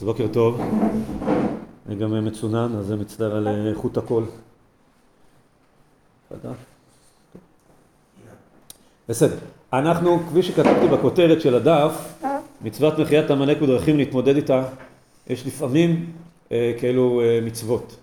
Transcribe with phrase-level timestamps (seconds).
[0.00, 0.60] אז בוקר טוב,
[1.86, 4.24] אני גם מצונן, אז זה מצטער על איכות הקול.
[9.08, 9.36] בסדר,
[9.72, 12.22] אנחנו, כפי שכתבתי בכותרת של הדף,
[12.62, 14.64] מצוות מחיית עמלק ודרכים להתמודד איתה,
[15.26, 16.12] יש לפעמים
[16.52, 17.96] אה, כאלו אה, מצוות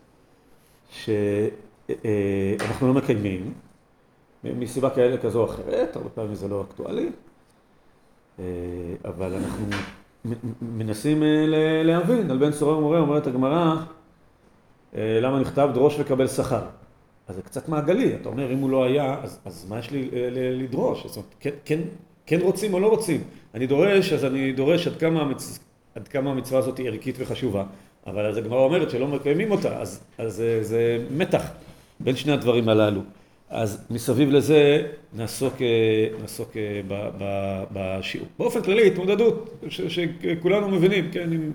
[0.92, 3.54] שאנחנו לא מקיימים,
[4.44, 7.10] מסיבה כאלה כזו או אחרת, הרבה פעמים זה לא אקטואלי,
[8.40, 8.46] אה,
[9.06, 9.66] אבל אנחנו
[10.62, 11.46] מנסים אה,
[11.84, 13.76] להבין, על בן סורר ומורה אומרת הגמרא,
[14.96, 16.62] אה, למה נכתב דרוש וקבל שכר.
[17.28, 20.10] אז זה קצת מעגלי, אתה אומר אם הוא לא היה, אז, אז מה יש לי
[20.34, 21.06] לדרוש?
[21.06, 21.80] זאת אומרת, כן, כן,
[22.26, 23.24] כן רוצים או לא רוצים?
[23.54, 25.60] אני דורש, אז אני דורש עד כמה, המצ...
[25.96, 27.64] עד כמה המצווה הזאת היא ערכית וחשובה,
[28.08, 31.44] אבל אז הגמרא אומרת שלא מקיימים אותה, אז, אז זה מתח
[32.00, 33.02] בין שני הדברים הללו.
[33.50, 36.82] אז מסביב לזה נעסוק, אה, נעסוק אה,
[37.74, 38.28] בשיעור.
[38.40, 41.52] באופן כללי התמודדות שכולנו מבינים, כן, אם,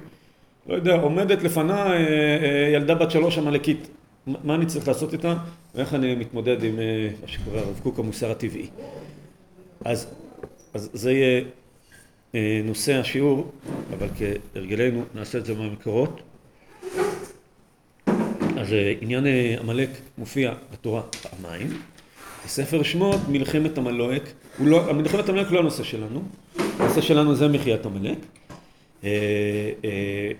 [0.66, 3.88] לא יודע, עומדת לפנה אה, ילדה בת שלוש עמלקית,
[4.26, 5.36] מה אני צריך לעשות איתה
[5.74, 6.76] ואיך אני מתמודד עם
[7.22, 8.66] מה שקורה הרב קוק המוסר הטבעי.
[9.84, 10.06] אז,
[10.74, 11.44] אז זה יהיה
[12.64, 13.52] נושא השיעור,
[13.98, 16.20] אבל כהרגלנו נעשה את זה מהמקורות.
[18.62, 19.26] אז עניין
[19.60, 21.68] עמלק מופיע בתורה פעמיים.
[22.44, 26.22] בספר שמות מלחמת עמלק, לא, מלחמת עמלק לא הנושא שלנו,
[26.78, 28.18] הנושא שלנו זה מחיית עמלק.
[29.04, 29.10] אה,
[29.84, 30.30] אה,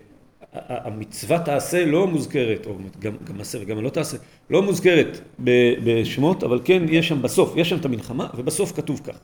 [0.68, 4.16] המצווה תעשה לא מוזכרת, או גם, גם עשה וגם לא תעשה,
[4.50, 5.20] לא מוזכרת
[5.84, 9.18] בשמות, אבל כן יש שם בסוף, יש שם את המלחמה, ובסוף כתוב כך.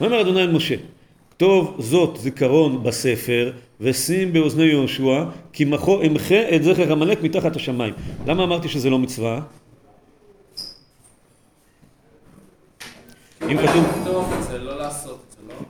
[0.00, 0.74] אומר אדוני משה,
[1.30, 3.52] כתוב זאת זיכרון בספר
[3.82, 7.94] ושים באוזני יהושע כי מחו אמחה את זכר עמלק מתחת השמיים.
[8.26, 9.40] למה אמרתי שזה לא מצווה?
[13.50, 13.84] אם כתוב...
[14.60, 14.86] לא לא?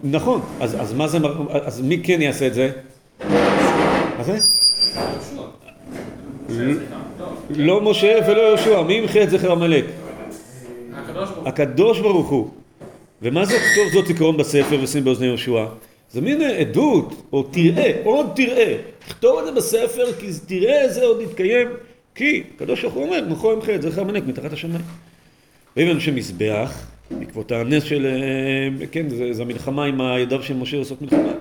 [0.04, 1.18] נכון, אז מה זה,
[1.50, 2.70] אז מי כן יעשה את זה?
[4.18, 4.38] מה זה?
[7.50, 9.84] לא משה ולא יהושע, מי ימחה את זכר עמלק?
[11.46, 12.50] הקדוש ברוך הוא.
[13.22, 15.64] ומה זה כתוב זאת זיכרון בספר ושים באוזני יהושע?
[16.12, 18.76] זה מין עדות, או תראה, עוד תראה.
[18.98, 21.68] תכתוב את זה בספר, כי תראה זה עוד יתקיים,
[22.14, 24.80] כי הקדוש ברוך הוא אומר, מכו ימחה את זכר עמלק מתחת השמיים.
[25.76, 28.06] ואם אנשי מזבח, בעקבות הנס של,
[28.90, 31.32] כן, זה, זה המלחמה עם הידיו של משה לעשות מלחמה,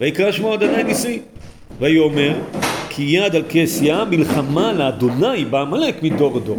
[0.00, 1.20] ויקרא שמו אדוני ניסי,
[1.78, 2.34] ויאמר
[2.88, 6.58] כי יד על כס ים מלחמה לאדוני בעמלק מדור דור.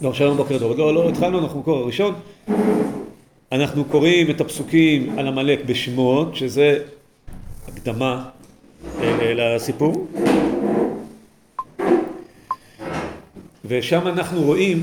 [0.00, 2.14] לא, שלום בוקר טוב, לא, לא התחלנו, אנחנו במקור הראשון.
[3.52, 6.78] אנחנו קוראים את הפסוקים על עמלק בשמות, שזה
[7.68, 8.28] הקדמה
[9.20, 10.08] לסיפור.
[13.64, 14.82] ושם אנחנו רואים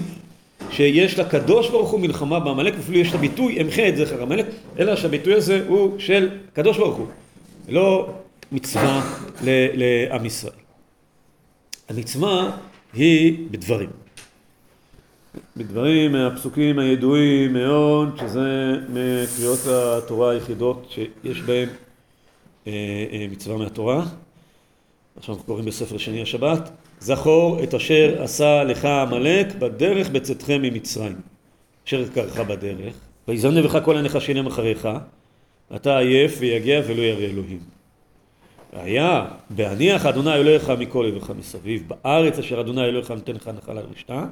[0.72, 4.46] שיש לקדוש ברוך הוא מלחמה בעמלק, ואפילו יש את הביטוי אמחה את זכר עמלק,
[4.80, 7.08] אלא שהביטוי הזה הוא של קדוש ברוך הוא,
[7.70, 8.10] לא
[8.52, 9.02] מצווה
[9.74, 10.54] לעם ישראל.
[11.90, 12.52] המצווה
[12.94, 14.03] היא בדברים.
[15.58, 21.70] בדברים מהפסוקים הידועים מאוד, שזה מקריאות התורה היחידות שיש בהן
[22.68, 22.72] אה,
[23.12, 24.06] אה, מצווה מהתורה.
[25.18, 26.70] עכשיו אנחנו קוראים בספר שני השבת.
[27.00, 31.16] זכור את אשר עשה לך עמלק בדרך בצאתכם ממצרים.
[31.88, 32.94] אשר קרך בדרך,
[33.28, 34.88] ויזן בך כל הנחשים אחריך,
[35.76, 37.60] אתה עייף ויגע ולא ירא אלוהים.
[38.74, 44.26] והיה בהניח אדוני אלוהיך מכל אביך מסביב, בארץ אשר אדוני אלוהיך נותן לך נחלה לרשתה,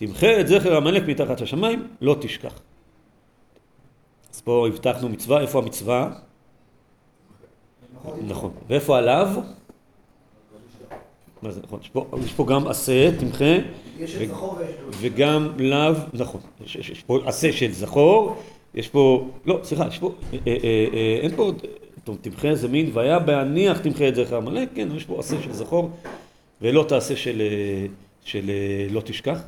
[0.00, 2.60] תמחה את זכר עמלק מתחת השמיים, לא תשכח.
[4.34, 6.10] אז פה הבטחנו מצווה, איפה המצווה?
[8.26, 8.50] נכון.
[8.68, 9.28] ואיפה עליו?
[11.42, 11.80] מה זה נכון?
[11.82, 13.44] יש פה, יש פה גם עשה, תמחה,
[15.00, 18.36] וגם לאו, נכון, יש, יש, יש פה עשה של זכור,
[18.74, 20.56] יש פה, לא, סליחה, יש פה, אה, אה,
[20.92, 21.52] אה, אין פה,
[22.04, 25.52] טוב, תמחה זה מין, והיה בהניח תמחה את זכר עמלק, כן, יש פה עשה של
[25.52, 25.90] זכור,
[26.62, 27.42] ולא תעשה של,
[28.24, 28.50] של
[28.90, 29.40] לא תשכח.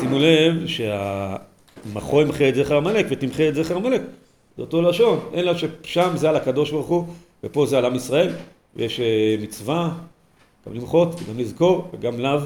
[0.00, 4.00] שימו לב שהמחו ימחה את זכר עמלק ותמחה את זכר עמלק,
[4.56, 7.04] זה אותו לשון, אלא ששם זה על הקדוש ברוך הוא,
[7.44, 8.32] ופה זה על עם ישראל.
[8.78, 9.90] ויש אה, מצווה
[10.66, 12.38] גם למחות וגם לזכור וגם לאו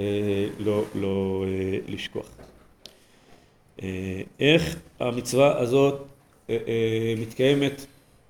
[0.00, 2.26] אה, לא, לא אה, לשכוח.
[4.40, 6.02] איך המצווה הזאת
[7.16, 7.86] מתקיימת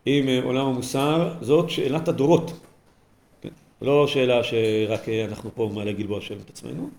[0.07, 1.35] עם עולם המוסר?
[1.41, 2.53] זאת שאלת הדורות.
[3.43, 3.49] כן?
[3.83, 6.91] לא שאלה שרק אנחנו פה במעלה גלבוע שואלים את עצמנו.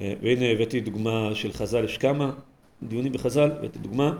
[0.00, 2.32] והנה הבאתי דוגמה של חז"ל, יש כמה
[2.82, 4.12] דיונים בחז"ל, הבאתי דוגמה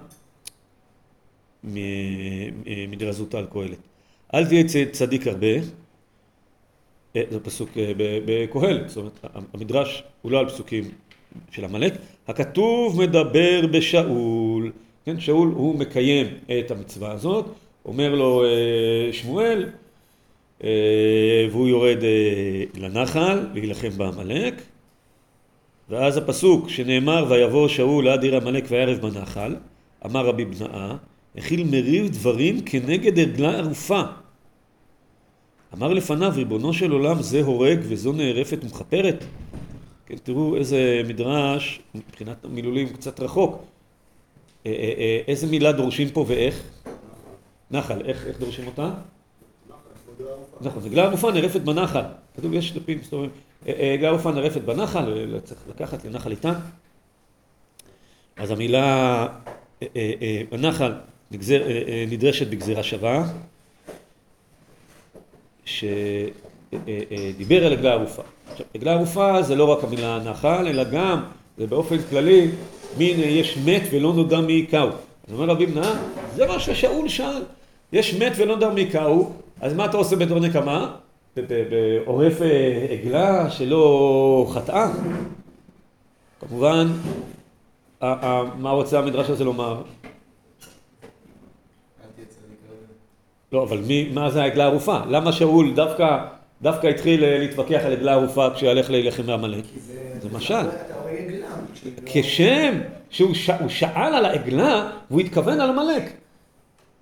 [2.88, 3.78] מדרזותה על קהלת.
[4.34, 5.56] אל תהיה צדיק הרבה,
[7.16, 9.18] אה, זה פסוק אה, בקהלת, זאת אומרת
[9.54, 10.84] המדרש הוא לא על פסוקים
[11.50, 11.94] של עמלק,
[12.28, 14.72] הכתוב מדבר בשאול,
[15.04, 16.26] כן, שאול הוא מקיים
[16.58, 17.46] את המצווה הזאת,
[17.84, 18.42] אומר לו
[19.12, 19.68] שמואל,
[21.50, 21.98] והוא יורד
[22.74, 24.54] לנחל להילחם בעמלק,
[25.88, 29.56] ואז הפסוק שנאמר ויבוא שאול עד עיר עמלק ויערב בנחל,
[30.06, 30.96] אמר רבי בנאה,
[31.36, 34.02] הכיל מריב דברים כנגד ערגלה ערופה.
[35.74, 39.24] אמר לפניו, ריבונו של עולם, זה הורג וזו נערפת ומכפרת.
[40.06, 43.64] כן, תראו איזה מדרש, מבחינת המילולים קצת רחוק.
[44.66, 46.62] אה, אה, אה, איזה מילה דורשים פה ואיך?
[47.70, 48.90] נחל, איך, איך דורשים אותה?
[50.60, 52.02] נכון, עגלה ערופה נערפת בנחל.
[52.36, 53.30] כתוב, יש דפים מסתובבים.
[54.02, 56.52] ערופה נערפת בנחל, צריך לקחת לנחל איתן.
[58.36, 59.26] אז המילה
[60.50, 60.92] בנחל
[62.08, 63.24] נדרשת בגזירה שווה.
[65.64, 65.96] שדיבר
[67.66, 68.22] על עגלה ערופה.
[68.52, 71.22] עכשיו, עגלה ערופה זה לא רק המילה נחל, אלא גם,
[71.58, 72.50] זה באופן כללי,
[72.98, 74.88] מין יש מת ולא נודע מי יכהו.
[75.28, 75.92] אז אומר רבי בנאה,
[76.34, 77.42] זה מה ששאול שאל.
[77.92, 80.96] יש מת ולא נודע מי יכהו, אז מה אתה עושה בתור נקמה?
[81.42, 84.90] בעורף אה, עגלה שלא חטאה?
[86.40, 86.86] כמובן,
[88.58, 89.82] מה רוצה המדרש הזה לומר?
[93.52, 94.98] לא, אבל מי, מה זה העגלה הערופה?
[95.08, 96.18] למה שאול דווקא,
[96.62, 99.64] דווקא התחיל אה, להתווכח על עגלה ערופה כשהוא הלך להילחם בעמלק?
[100.20, 100.66] זה משל.
[102.06, 102.80] כשם
[103.10, 103.34] שהוא
[103.68, 106.02] שאל על העגלה והוא התכוון על עמלק.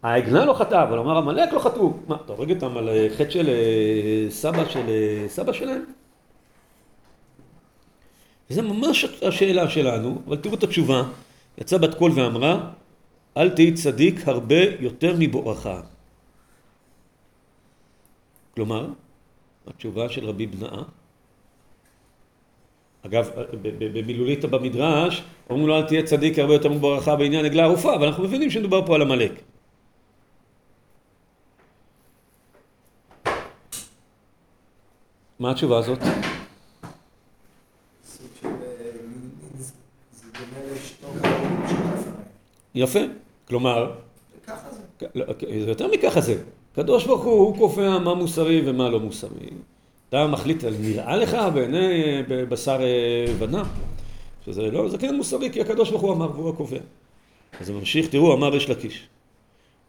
[0.05, 1.93] העגלה לא חטאה, אבל אמר עמלק לא חטאו.
[2.09, 4.87] מה, אתה הורג אותם על אה, חטא של אה, סבא של
[5.29, 5.85] סבא שלהם?
[8.51, 11.03] וזה ממש השאלה שלנו, אבל תראו את התשובה.
[11.59, 12.71] יצאה בת קול ואמרה,
[13.37, 15.69] אל תהי צדיק הרבה יותר מבואך.
[18.55, 18.89] כלומר,
[19.67, 20.83] התשובה של רבי בנאה,
[23.07, 23.31] אגב,
[23.79, 28.25] במילולית במדרש, אומרים לו אל תהיה צדיק הרבה יותר מברכה בעניין עגלה ערופה, אבל אנחנו
[28.25, 29.54] מבינים שמדובר פה על עמלק.
[35.39, 35.99] מה התשובה הזאת?
[42.75, 42.99] יפה,
[43.49, 43.93] כלומר,
[45.15, 45.25] לא,
[45.65, 46.43] זה יותר מככה זה.
[46.73, 49.49] הקדוש ברוך הוא, הוא קובע מה מוסרי ומה לא מוסרי.
[50.09, 52.81] אתה מחליט, נראה לך בעיני בשר
[53.39, 53.63] בנה,
[54.45, 56.79] שזה לא, זה כן מוסרי, כי הקדוש ברוך הוא אמר והוא הקובע.
[57.61, 59.09] אז הוא ממשיך, תראו, אמר ריש לקיש.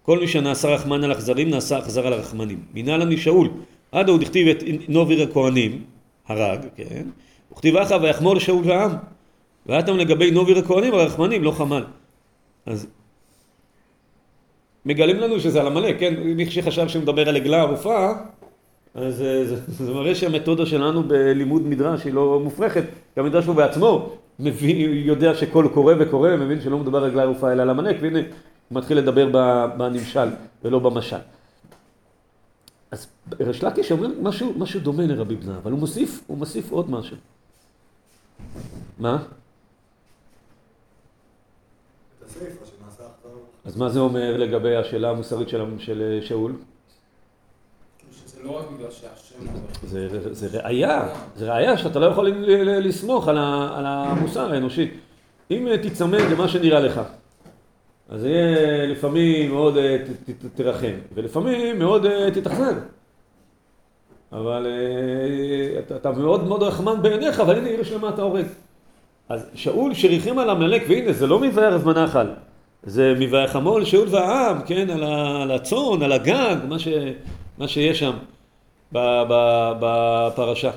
[0.02, 2.64] כל מי שנעשה רחמן על אכזרים, נעשה אכזר על הרחמנים.
[2.74, 3.50] מנהל אני שאול,
[3.96, 5.84] עד הוא דכתיב את נוביר הכהנים,
[6.28, 7.06] הרג, כן?
[7.52, 8.92] וכתיב אחא ויחמור לשאול והעם.
[9.66, 11.84] ואתם לגבי נוביר הכהנים, הרחמנים, לא חמל.
[12.66, 12.88] אז
[14.86, 16.14] מגלים לנו שזה על עמלק, כן?
[16.24, 18.12] מי שחשב שמדבר על עגלה ערופה,
[18.96, 19.56] אז זה, זה,
[19.86, 22.84] זה מראה שהמתודה שלנו בלימוד מדרש היא לא מופרכת.
[23.18, 24.10] גם מדרש פה בעצמו
[24.40, 28.20] מבין, יודע שכל קורא וקורא, מבין שלא מדובר על עגלה ערופה אלא על עמלק, והנה
[28.20, 29.30] הוא מתחיל לדבר
[29.78, 30.28] בנמשל
[30.64, 31.18] ולא במשל.
[33.40, 37.18] ריש לקיש אומר משהו, משהו דומה לרבי בנה, אבל הוא מוסיף, הוא מוסיף עוד משהו.
[39.00, 39.24] מה?
[43.66, 46.56] אז מה זה אומר לגבי השאלה המוסרית של, של שאול?
[48.44, 48.62] לא
[49.84, 52.30] זה, זה ראייה, זה ראייה שאתה לא יכול
[52.80, 54.92] לסמוך על, על המוסר האנושי.
[55.52, 57.02] אם תיצמד למה שנראה לך,
[58.10, 59.98] אז יהיה לפעמים מאוד אה,
[60.56, 62.74] תרחם, ולפעמים מאוד אה, תתאכזר.
[64.36, 68.46] אבל אה, אתה, אתה מאוד מאוד רחמן בעיניך, אבל הנה עיר שלמה אתה הורג.
[69.30, 72.28] אז שאול שריחם על עמלק, והנה זה לא מבאר זמן נחל.
[72.84, 76.88] זה מ"ויחמול שאול והעם", כן, על הצאן, על הגג, מה, ש,
[77.58, 78.14] מה שיש שם
[79.80, 80.72] בפרשה.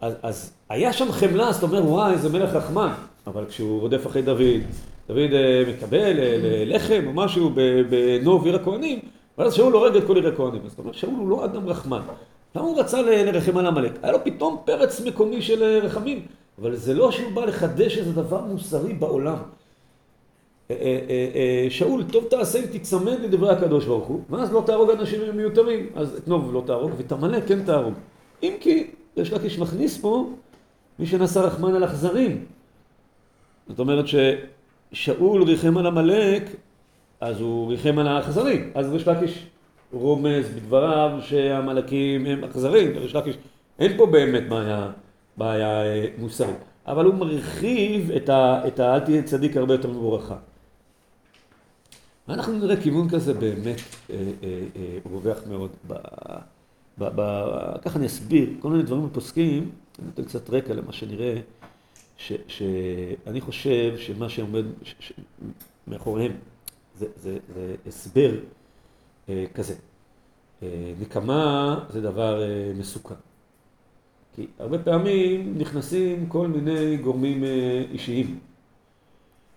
[0.00, 2.92] אז, אז היה שם חמלה, אז אתה אומר, וואי, איזה מלך רחמן.
[3.26, 4.62] אבל כשהוא רודף אחרי דוד,
[5.08, 7.50] דוד אה, מקבל אה, לחם או משהו
[7.90, 8.98] בנוב עיר הכהנים,
[9.38, 10.60] ואז שאול הורג את כל עיר הכהנים.
[10.66, 12.00] אז אתה אומר, שאול הוא לא אדם רחמן.
[12.54, 13.92] למה הוא רצה לרחם על עמלק?
[14.02, 16.26] היה לו פתאום פרץ מקומי של אה, רחמים.
[16.58, 19.36] אבל זה לא שהוא בא לחדש איזה דבר מוסרי בעולם.
[20.70, 20.76] אה,
[21.34, 25.86] אה, שאול, טוב תעשה אם תיצמד לדברי הקדוש ברוך הוא, ואז לא תהרוג אנשים מיותרים,
[25.94, 27.94] אז את נוב לא תהרוג, ואת עמלק כן תהרוג.
[28.42, 30.30] אם כי, יש לקיש מכניס פה,
[30.98, 32.44] מי שנשא רחמן על אכזרים.
[33.68, 34.04] זאת אומרת
[34.92, 36.42] ששאול ריחם על עמלק,
[37.20, 38.70] אז הוא ריחם על האכזרים.
[38.74, 39.46] אז יש לקיש
[39.92, 43.36] רומז בדבריו שהעמלקים הם אכזרים, יש לקיש,
[43.78, 44.90] אין פה באמת בעיה,
[45.36, 45.82] בעיה
[46.18, 46.56] מוסרית.
[46.86, 50.36] אבל הוא מרחיב את ה, את ה אל תהיה צדיק הרבה יותר מבורכה.
[52.28, 53.80] ואנחנו נראה כיוון כזה באמת
[54.10, 55.70] אה, אה, אה, רווח מאוד.
[55.86, 55.94] ב,
[56.98, 57.22] ב, ב,
[57.82, 61.34] ככה אני אסביר, כל מיני דברים בפוסקים, אני נותן קצת רקע למה שנראה,
[62.48, 65.12] שאני חושב שמה שעומד ש, ש,
[65.86, 66.32] מאחוריהם
[66.98, 68.30] זה, זה, זה הסבר
[69.54, 69.74] כזה.
[71.00, 72.42] נקמה זה דבר
[72.78, 73.14] מסוכן.
[74.36, 77.44] כי הרבה פעמים נכנסים כל מיני גורמים
[77.92, 78.38] אישיים.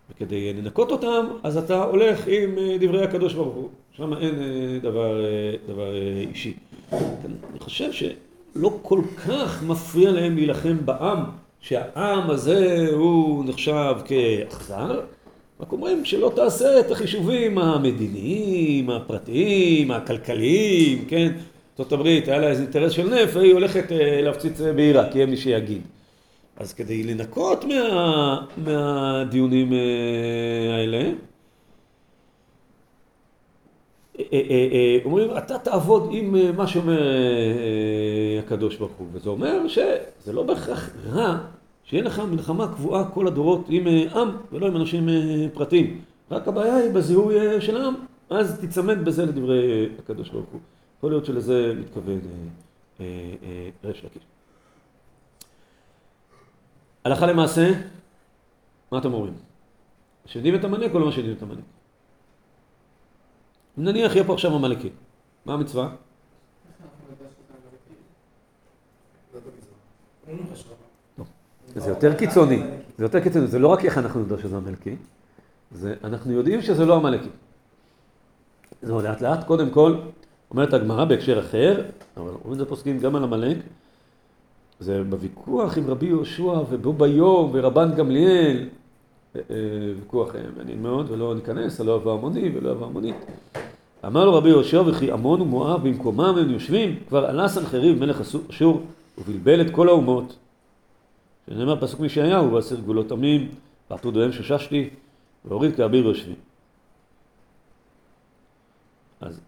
[0.09, 3.69] וכדי לנקות אותם, אז אתה הולך עם דברי הקדוש ברוך הוא.
[3.91, 4.35] שם אין
[4.81, 5.21] דבר,
[5.67, 5.91] דבר
[6.29, 6.53] אישי.
[6.91, 11.19] אני חושב שלא כל כך מפריע להם להילחם בעם,
[11.59, 15.01] שהעם הזה הוא נחשב כאכזר,
[15.59, 21.31] רק אומרים שלא תעשה את החישובים המדיניים, הפרטיים, הכלכליים, כן?
[21.77, 25.25] זאת הברית, היה לה איזה אינטרס של נפט, והיא הולכת אה, להפציץ אה, בעיראק, יהיה
[25.25, 25.81] מי שיגיד.
[26.57, 31.11] אז כדי לנקות מה, מהדיונים אה, האלה,
[35.05, 37.01] אומרים, אתה תעבוד עם מה שאומר
[38.39, 41.37] הקדוש ברוך הוא, וזה אומר שזה לא בהכרח רע
[41.85, 45.09] שיהיה לך מלחמה קבועה כל הדורות עם עם ולא עם אנשים
[45.53, 46.01] פרטיים.
[46.31, 47.95] רק הבעיה היא בזיהוי של העם,
[48.29, 50.59] אז תיצמד בזה לדברי הקדוש ברוך הוא.
[50.97, 52.19] יכול להיות שלזה מתכוון
[53.83, 54.23] ריש לקיש.
[57.05, 57.71] הלכה למעשה,
[58.91, 59.33] מה אתם אומרים?
[60.25, 61.65] שיודעים את המנהיג או לא שיודעים את המנהיג?
[63.77, 64.91] נניח יהיה פה עכשיו עמלקים,
[65.45, 65.95] מה המצווה?
[71.75, 72.63] זה יותר קיצוני,
[72.97, 74.95] זה יותר קיצוני, זה לא רק איך אנחנו יודעים שזה עמלקי,
[75.71, 77.29] זה אנחנו יודעים שזה לא עמלקי.
[78.81, 79.95] זהו לאט לאט, קודם כל,
[80.51, 81.81] אומרת הגמרא בהקשר אחר,
[82.17, 83.57] אבל אומרים את זה פוסקים גם על עמלק,
[84.79, 88.69] זה בוויכוח עם רבי יהושע ובו ביום ורבן גמליאל,
[89.35, 89.55] אה, אה,
[89.99, 93.15] ויכוח מעניין מאוד ולא ניכנס, הלא אבא עמוני ולא אבא עמונית.
[94.05, 98.81] אמר לו רבי יהושע וכי עמון ומואב במקומם הם יושבים, כבר עלה סנחריב מלך אשור
[99.17, 100.35] ובלבל את כל האומות.
[101.49, 103.49] שנאמר פסוק מישעיהו, ועשר גבולות עמים,
[103.91, 104.89] ועטו דוהם שששתי,
[105.45, 106.35] והוריד כאביר יושבים.
[109.21, 109.39] אז,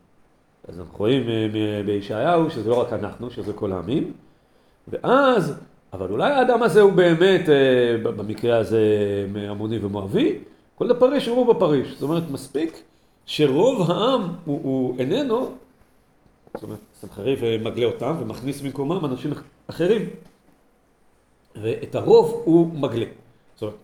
[0.68, 4.14] אז אנחנו רואים אה, בישעיהו שזה לא רק אנחנו, שזה כל העמים,
[4.88, 5.60] ואז,
[5.94, 8.82] אבל אולי האדם הזה הוא באמת, אה, במקרה הזה,
[9.50, 10.40] עמוני ומואבי,
[10.76, 11.94] כל הפריש הוא בפריש.
[11.94, 12.82] זאת אומרת, מספיק
[13.26, 15.52] שרוב העם הוא, הוא איננו,
[16.54, 19.32] זאת אומרת, סנחריב מגלה אותם ומכניס במקומם אנשים
[19.68, 20.02] אחרים.
[21.62, 23.06] ואת הרוב הוא מגלה.
[23.56, 23.76] זאת אומרת,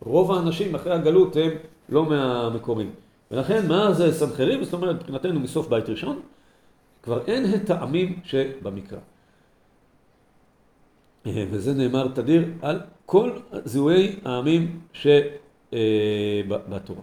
[0.00, 1.50] רוב האנשים אחרי הגלות הם
[1.88, 2.90] לא מהמקורים.
[3.30, 6.20] ולכן מאז סנחריב, זאת אומרת, מבחינתנו מסוף בית ראשון,
[7.02, 8.98] כבר אין את העמים שבמקרא.
[11.26, 13.30] וזה נאמר תדיר על כל
[13.64, 17.02] זיהויי העמים שבתורה.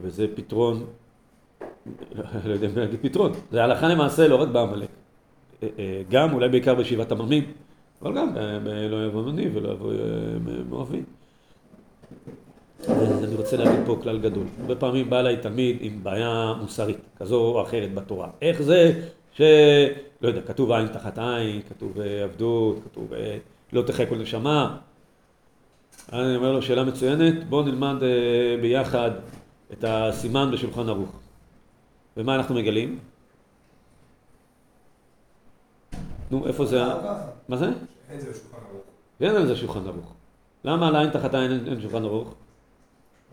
[0.00, 0.86] וזה פתרון,
[2.46, 4.88] לא יודע אם להגיד פתרון, זה הלכה למעשה לא רק בעמלק,
[6.10, 7.44] גם אולי בעיקר בישיבת עממים,
[8.02, 8.34] אבל גם
[8.90, 9.92] לא יבוא מני ולא יבוא
[10.68, 11.02] מואבי.
[12.88, 14.46] אני רוצה להגיד פה כלל גדול.
[14.60, 18.28] הרבה פעמים בא אליי תלמיד עם בעיה מוסרית, כזו או אחרת בתורה.
[18.42, 19.00] איך זה
[19.32, 19.40] ש...
[20.22, 23.12] לא יודע, כתוב עין תחת עין, כתוב עבדות, כתוב
[23.72, 24.76] לא תחי כל נשמה.
[26.12, 29.10] אני אומר לו, שאלה מצוינת, בואו נלמד אה, ביחד
[29.72, 31.12] את הסימן בשולחן ערוך.
[32.16, 32.98] ומה אנחנו מגלים?
[36.30, 36.82] נו, איפה זה?
[37.48, 37.66] מה זה?
[38.10, 38.82] אין זה שולחן ערוך.
[39.20, 40.12] אין על זה שולחן ערוך.
[40.64, 42.34] למה על עין תחת עין אין שולחן ערוך?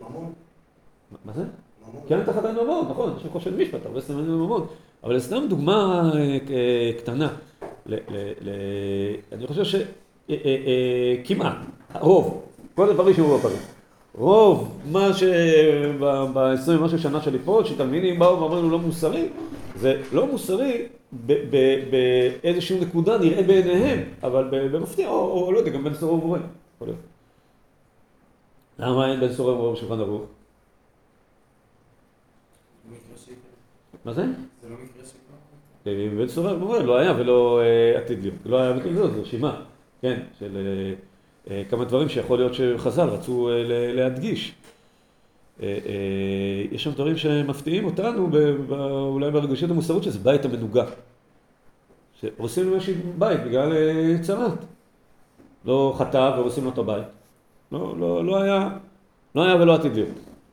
[0.00, 0.32] ממון.
[1.24, 1.44] מה זה?
[2.08, 4.66] כן, תחת עין ממון, נכון, יש של משפט, הרבה סימנים ממון.
[5.04, 6.10] אבל סתם דוגמה
[6.50, 7.28] אה, קטנה.
[9.32, 9.82] אני חושב
[10.28, 11.56] שכמעט,
[11.94, 12.42] הרוב,
[12.74, 13.78] כל הדברים שהוא בפריז.
[14.14, 19.28] רוב מה שב-20 ומשהו שנה של ליפול, שתלמידים באו ואמרו לנו לא מוסרי,
[19.76, 25.94] זה לא מוסרי באיזושהי נקודה נראה בעיניהם, אבל במפתיע, או, או לא יודע, גם בן
[25.94, 26.14] סורר
[26.86, 27.00] להיות.
[28.78, 30.22] למה אין בן סורר ומורה בשולחן ערוך?
[34.04, 34.22] מה זה?
[34.62, 36.16] זה לא מקרה שקרה.
[36.16, 39.62] בן סורר ומורה לא היה ולא אה, עתיד להיות, לא היה להיות, זו רשימה,
[40.02, 40.56] כן, של...
[40.56, 40.94] אה,
[41.50, 44.54] אה, כמה דברים שיכול להיות שחז"ל רצו להדגיש.
[45.62, 45.68] אה,
[46.70, 48.30] יש שם דברים שמפתיעים אותנו,
[49.12, 50.84] אולי ברגשות המוסרות, שזה בית המנוגה.
[52.20, 53.72] שהורסים למשהו בית בגלל
[54.20, 54.64] צרת.
[55.64, 57.06] לא חטא והורסים לו את הבית.
[57.72, 58.68] לא, לא, לא היה,
[59.34, 60.08] לא היה ולא עתיד להיות.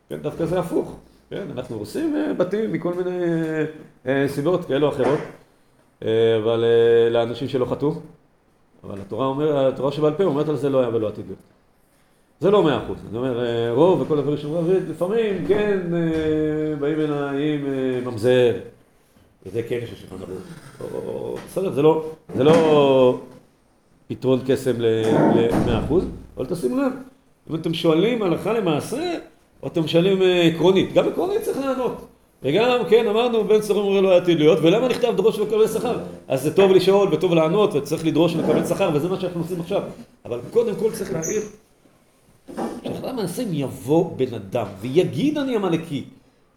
[0.10, 1.00] כן, דווקא זה הפוך.
[1.30, 3.26] כן, אנחנו הורסים בתים מכל מיני
[4.28, 5.20] סיבות כאלו או אחרות,
[6.44, 6.66] אבל
[7.12, 7.94] לאנשים שלא חטאו.
[8.84, 11.40] אבל התורה אומר, התורה שבעל פה אומרת על זה לא היה ולא עתיד להיות.
[12.40, 13.38] זה לא מאה אחוז, זאת אומרת,
[13.72, 15.80] רוב וכל הדברים שאומרים, לפעמים כן
[16.80, 17.66] באים אליי עם
[18.06, 18.54] ממזר,
[19.46, 21.40] וזה כן יש לשולחן ערוך.
[21.52, 23.20] בסדר, זה לא, זה לא
[24.08, 26.06] פתרון קסם למאה אחוז,
[26.38, 26.92] אבל תשימו לב,
[27.50, 29.14] אם אתם שואלים הלכה למעשה,
[29.64, 30.94] או אתם שואלים אה, עקרונית?
[30.94, 32.06] גם עקרונית צריך לענות.
[32.44, 35.98] וגם, כן, אמרנו, בן צורים אומר לא היה עתיד להיות, ולמה נכתב דרוש ולקבל שכר?
[36.28, 39.82] אז זה טוב לשאול וטוב לענות, וצריך לדרוש ולקבל שכר, וזה מה שאנחנו עושים עכשיו.
[40.26, 41.42] אבל קודם כל צריך להעיר,
[42.86, 46.04] שאחרי המעשים יבוא בן אדם ויגיד אני עמלקי.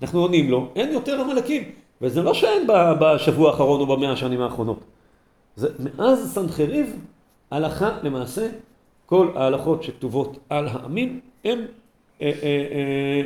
[0.03, 1.63] אנחנו עונים לו, אין יותר עמלקים.
[2.03, 2.67] וזה לא שאין
[3.01, 4.81] בשבוע האחרון או במאה השנים האחרונות.
[5.57, 6.97] זה מאז סנחריב,
[7.51, 8.49] הלכה למעשה,
[9.07, 11.59] כל ההלכות שכתובות על העמים, הם,
[12.23, 13.23] אה, אה, אה,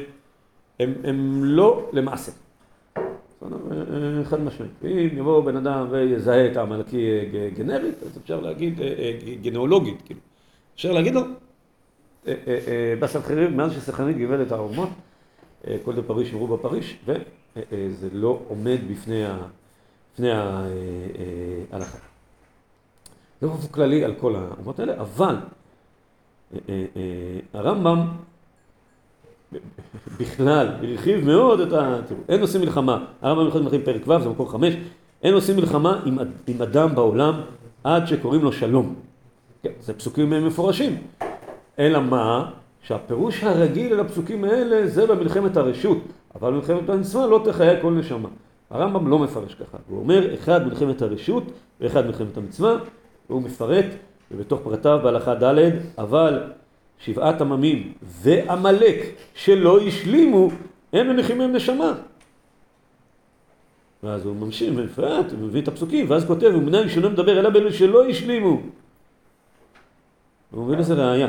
[0.80, 2.32] הם, הם לא למעשה.
[4.24, 4.72] חד משמעית.
[4.84, 7.08] אם יבוא בן אדם ויזהה את העמלקי
[7.56, 8.80] גנרית, אז אפשר להגיד,
[9.42, 10.20] גנאולוגית, כאילו.
[10.74, 11.20] אפשר להגיד לו,
[13.00, 14.88] בסנחריב, מאז שסנחריב גיבל את האומות,
[15.84, 16.98] כל פריש אמרו בפריש,
[17.56, 21.98] וזה לא עומד בפני ההלכה.
[23.40, 25.36] זה באופן כללי על כל האומות האלה, אבל
[27.52, 28.08] הרמב"ם
[30.18, 31.98] בכלל, הרחיב מאוד את ה...
[32.08, 34.74] תראו, אין עושים מלחמה, הרמב"ם הלכות מלכים פרק ו', זה מקור חמש,
[35.22, 36.02] אין עושים מלחמה
[36.46, 37.40] עם אדם בעולם
[37.84, 38.94] עד שקוראים לו שלום.
[39.62, 41.02] כן, זה פסוקים מפורשים.
[41.78, 42.50] אלא מה?
[42.82, 45.98] שהפירוש הרגיל אל הפסוקים האלה זה במלחמת הרשות,
[46.34, 48.28] אבל במלחמת המצווה לא תחיה כל נשמה.
[48.70, 51.44] הרמב"ם לא מפרש ככה, הוא אומר אחד מלחמת הרשות
[51.80, 52.76] ואחד מלחמת המצווה,
[53.30, 53.84] והוא מפרט,
[54.30, 56.42] ובתוך פרטיו בהלכה ד', אבל
[56.98, 58.96] שבעת עממים ועמלק
[59.34, 60.50] שלא השלימו,
[60.92, 61.92] הם מניחים מהם נשמה.
[64.02, 67.72] ואז הוא ממשיך ומפרט, הוא מביא את הפסוקים, ואז כותב, ומנין שלא מדבר אלא באלה
[67.72, 68.60] שלא השלימו.
[70.50, 71.28] הוא מביא לזה ראייה,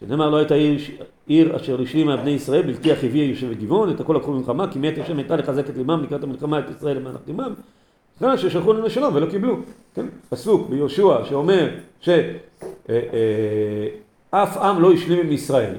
[0.00, 0.78] שנאמר לא הייתה עיר,
[1.26, 4.98] עיר אשר השלימה בני ישראל, בלתי החיבי יושב בגבעון, את הכל לקחו במלחמה, כי מת
[4.98, 7.54] השם הייתה לחזק את לימם לקראת המלחמה את ישראל למען לימם,
[8.36, 9.56] ששלחו לנו לשלום ולא קיבלו,
[9.94, 10.06] כן?
[10.28, 11.68] פסוק ביהושע שאומר
[12.00, 12.08] ש...
[12.08, 13.00] אה,
[14.32, 15.74] אה, עם לא השלים עם ישראל.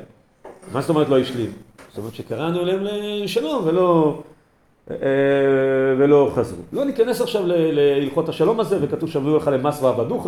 [0.73, 1.51] מה זאת אומרת לא השלים?
[1.89, 2.83] זאת אומרת שקראנו אליהם
[3.23, 4.21] לשלום ולא,
[4.91, 4.97] אה,
[5.97, 6.61] ולא חזרו.
[6.73, 10.27] לא ניכנס עכשיו להלכות השלום הזה, וכתוב שבו לך למס ועבדוך.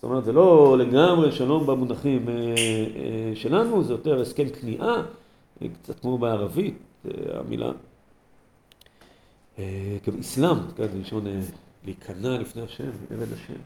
[0.00, 5.02] זאת אומרת, זה לא לגמרי שלום במונחים אה, אה, שלנו, זה יותר הסכם כניעה,
[5.82, 6.78] קצת כמו בערבית,
[7.32, 7.70] המילה.
[10.06, 11.24] גם אסלאם, כן, לשון
[11.84, 13.60] להיכנע לפני השם, עבד השם.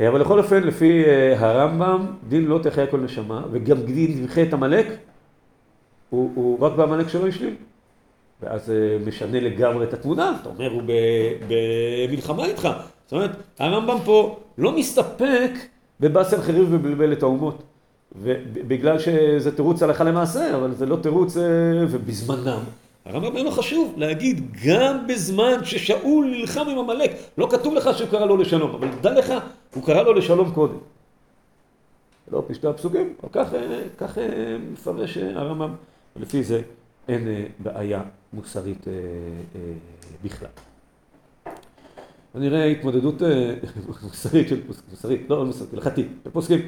[0.00, 4.52] אבל לכל אופן, לפי אה, הרמב"ם, דין לא תחיה כל נשמה, וגם דין ימחה את
[4.52, 4.86] עמלק,
[6.10, 7.56] הוא, הוא רק בעמלק שלא השלים.
[8.40, 10.82] ואז זה משנה לגמרי את התמונה, אתה אומר, הוא
[12.08, 12.68] במלחמה איתך.
[13.06, 15.50] זאת אומרת, הרמב"ם פה לא מסתפק
[16.00, 17.62] בבאסל חריב ובלבל את האומות.
[18.22, 21.42] ובגלל שזה תירוץ הלכה למעשה, אבל זה לא תירוץ, אה,
[21.90, 22.60] ובזמנם.
[23.04, 28.08] הרמב"ם אומר לו חשוב להגיד גם בזמן ששאול נלחם עם עמלק, לא כתוב לך שהוא
[28.08, 29.32] קרא לו לשלום, אבל דע לך,
[29.74, 30.78] הוא קרא לו לשלום קודם.
[32.32, 33.52] לא פשטי הפסוקים, אבל כך,
[33.98, 34.18] כך
[34.72, 35.74] מפרש הרמב"ם,
[36.16, 36.62] ולפי זה
[37.08, 38.84] אין בעיה מוסרית
[40.24, 40.48] בכלל.
[42.36, 43.22] נראה התמודדות
[44.02, 46.60] מוסרית של פוסקים, מוסרית, לא מוסרית, הלכתית, פוסקים.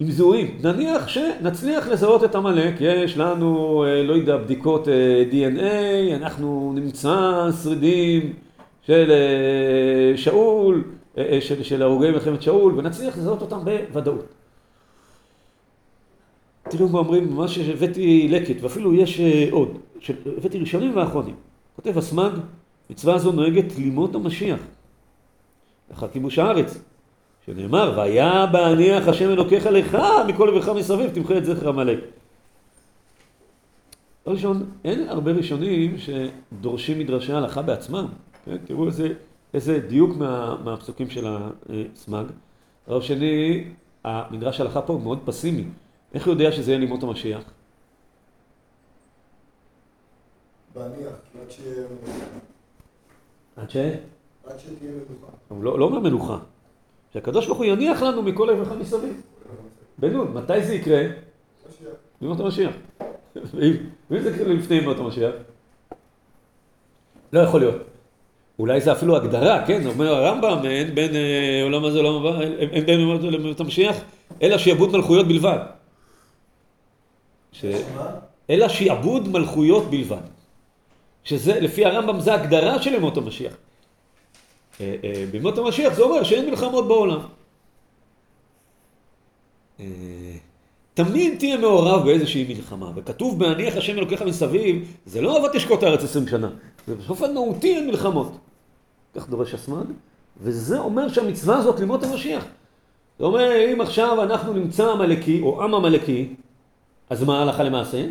[0.00, 0.58] עם זיהויים.
[0.62, 7.48] נניח שנצליח לזהות את עמלק, יש לנו, אה, לא יודע, בדיקות אה, DNA, אנחנו נמצא
[7.62, 8.32] שרידים
[8.82, 10.84] של אה, שאול,
[11.40, 14.26] של, של הרוגי מלחמת שאול, ונצליח לזהות אותם בוודאות.
[16.70, 19.78] תראו מה אומרים, מה שהבאתי לקט, ואפילו יש עוד,
[20.38, 21.34] הבאתי ראשונים ואחרונים.
[21.76, 22.30] כותב הסמ"ג,
[22.90, 24.60] מצווה זו נוהגת לימות המשיח,
[25.90, 26.78] לאחר כיבוש הארץ.
[27.46, 29.98] שנאמר, והיה בהניח השם אלוקיך לך
[30.28, 31.98] מכל עברך מסביב, תמחה את זכר עמלק.
[34.26, 38.06] ראשון, אין הרבה ראשונים שדורשים מדרשי הלכה בעצמם.
[38.44, 38.56] כן?
[38.64, 39.14] תראו איזה,
[39.54, 42.24] איזה דיוק מה, מהפסוקים של הסמ"ג.
[42.86, 43.64] דבר שני,
[44.04, 45.64] המדרש ההלכה פה מאוד פסימי.
[46.14, 47.42] איך הוא יודע שזה יהיה לימות המשיח?
[50.74, 51.12] בהניח,
[53.60, 53.76] עד ש?
[53.76, 54.92] עד שתהיה.
[55.48, 56.38] הוא לא, לא אומר מלוכה.
[57.12, 59.22] שהקדוש ברוך הוא יניח לנו מכל עברך מסביב.
[59.98, 61.02] בנון, מתי זה יקרה?
[62.20, 62.72] בימות המשיח.
[63.54, 65.34] ואם זה יקרה לפני ימות המשיח?
[67.32, 67.82] לא יכול להיות.
[68.58, 69.86] אולי זה אפילו הגדרה, כן?
[69.86, 73.96] אומר הרמב"ם, אין בין אה, עולם הזה לעולם הבא, אין בין ימות המשיח,
[74.42, 75.58] אלא שיעבוד מלכויות בלבד.
[77.52, 77.64] ש...
[78.50, 80.37] אלא שיעבוד מלכויות בלבד.
[81.28, 83.52] שזה, לפי הרמב"ם, זה הגדרה של ימות המשיח.
[84.80, 87.18] אה, אה, בימות המשיח זה אומר שאין מלחמות בעולם.
[89.80, 89.86] אה,
[90.94, 96.04] תמיד תהיה מעורב באיזושהי מלחמה, וכתוב בהניח השם אלוקיך מסביב, זה לא אהבת תשקוט הארץ
[96.04, 96.50] עשרים שנה,
[96.86, 98.32] זה באופן מהותי אין מלחמות.
[99.14, 99.86] כך דורש הסמ"ג,
[100.40, 102.44] וזה אומר שהמצווה הזאת לימות המשיח.
[103.18, 106.34] זה אומר, אם עכשיו אנחנו נמצא עמלקי, או עם עמלקי,
[107.10, 108.06] אז מה הלכה למעשה?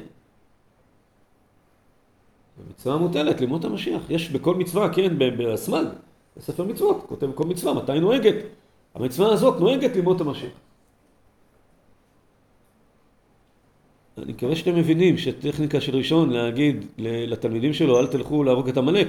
[2.70, 4.02] מצווה מוטלת, לימות המשיח.
[4.10, 5.88] יש בכל מצווה, כן, בסמל,
[6.38, 8.36] בספר מצוות, כותב כל מצווה, מתי נוהגת?
[8.96, 10.52] המצווה הזאת נוהגת לימות המשיח.
[14.18, 19.08] אני מקווה שאתם מבינים שטכניקה של ראשון להגיד לתלמידים שלו אל תלכו להרוג את עמלק.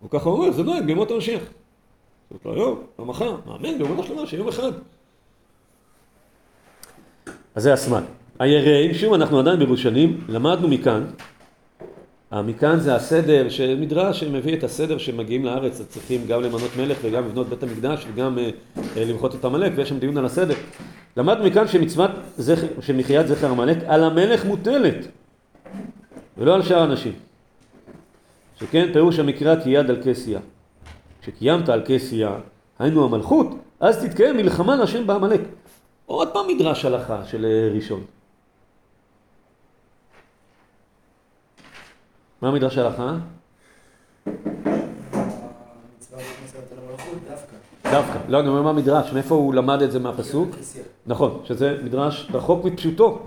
[0.00, 1.42] הוא ככה אומר, זה נוהג לימות המשיח.
[2.30, 4.72] זאת לא היום, לא מחר, מאמן באמונה השלמה שיום אחד.
[7.54, 8.02] אז זה הסמל.
[8.38, 11.04] היראים, שוב אנחנו עדיין בירושלים, למדנו מכאן,
[12.40, 17.24] מכאן זה הסדר של מדרש שמביא את הסדר שמגיעים לארץ, צריכים גם למנות מלך וגם
[17.24, 18.50] לבנות בית המקדש וגם אה,
[18.96, 20.54] אה, למחות את עמלק ויש שם דיון על הסדר.
[21.16, 25.06] למדנו מכאן שמצוות זכר, של מחיית זכר עמלק על המלך מוטלת
[26.38, 27.12] ולא על שאר האנשים.
[28.60, 30.40] שכן פירוש המקרא כי יד על כסייה.
[31.22, 32.34] כשקיימת על כסייה,
[32.78, 33.46] היינו המלכות,
[33.80, 35.40] אז תתקיים מלחמה להשם בעמלק.
[36.06, 38.00] עוד פעם מדרש הלכה של אה, ראשון.
[42.42, 43.16] מה מדרש הלכה?
[47.84, 48.18] דווקא.
[48.28, 50.48] לא, אני אומר מה מדרש, מאיפה הוא למד את זה מהפסוק?
[51.06, 53.18] נכון, שזה מדרש רחוק מפשוטו,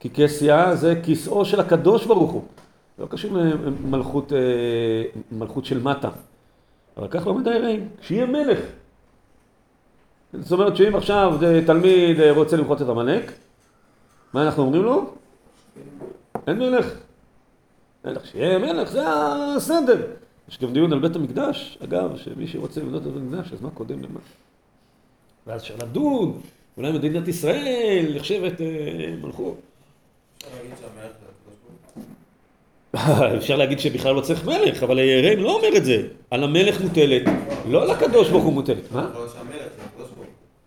[0.00, 2.42] כי כסייה זה כיסאו של הקדוש ברוך הוא.
[2.98, 4.32] לא קשור למלכות
[5.32, 6.08] מלכות של מטה.
[6.96, 8.58] אבל כך לומד היראים, שיהיה מלך.
[10.32, 13.32] זאת אומרת שאם עכשיו תלמיד רוצה למחות את עמלק,
[14.32, 15.10] מה אנחנו אומרים לו?
[16.46, 17.07] אין מלך.
[18.04, 19.02] מלך שיהיה מלך, זה
[19.56, 20.06] הסדר.
[20.48, 23.70] יש גם דיון על בית המקדש, אגב, שמי שרוצה לבנות את בית המקדש, אז מה
[23.70, 24.20] קודם למה?
[25.46, 26.40] ואז אפשר לדון,
[26.76, 29.60] אולי מדינת ישראל נחשבת אה, מלכות.
[33.36, 36.08] אפשר להגיד שבכלל לא צריך מלך, אבל הירם לא אומר את זה.
[36.30, 37.22] על המלך מוטלת,
[37.68, 38.92] לא על הקדוש ברוך הוא מוטלת.
[38.92, 39.10] מה?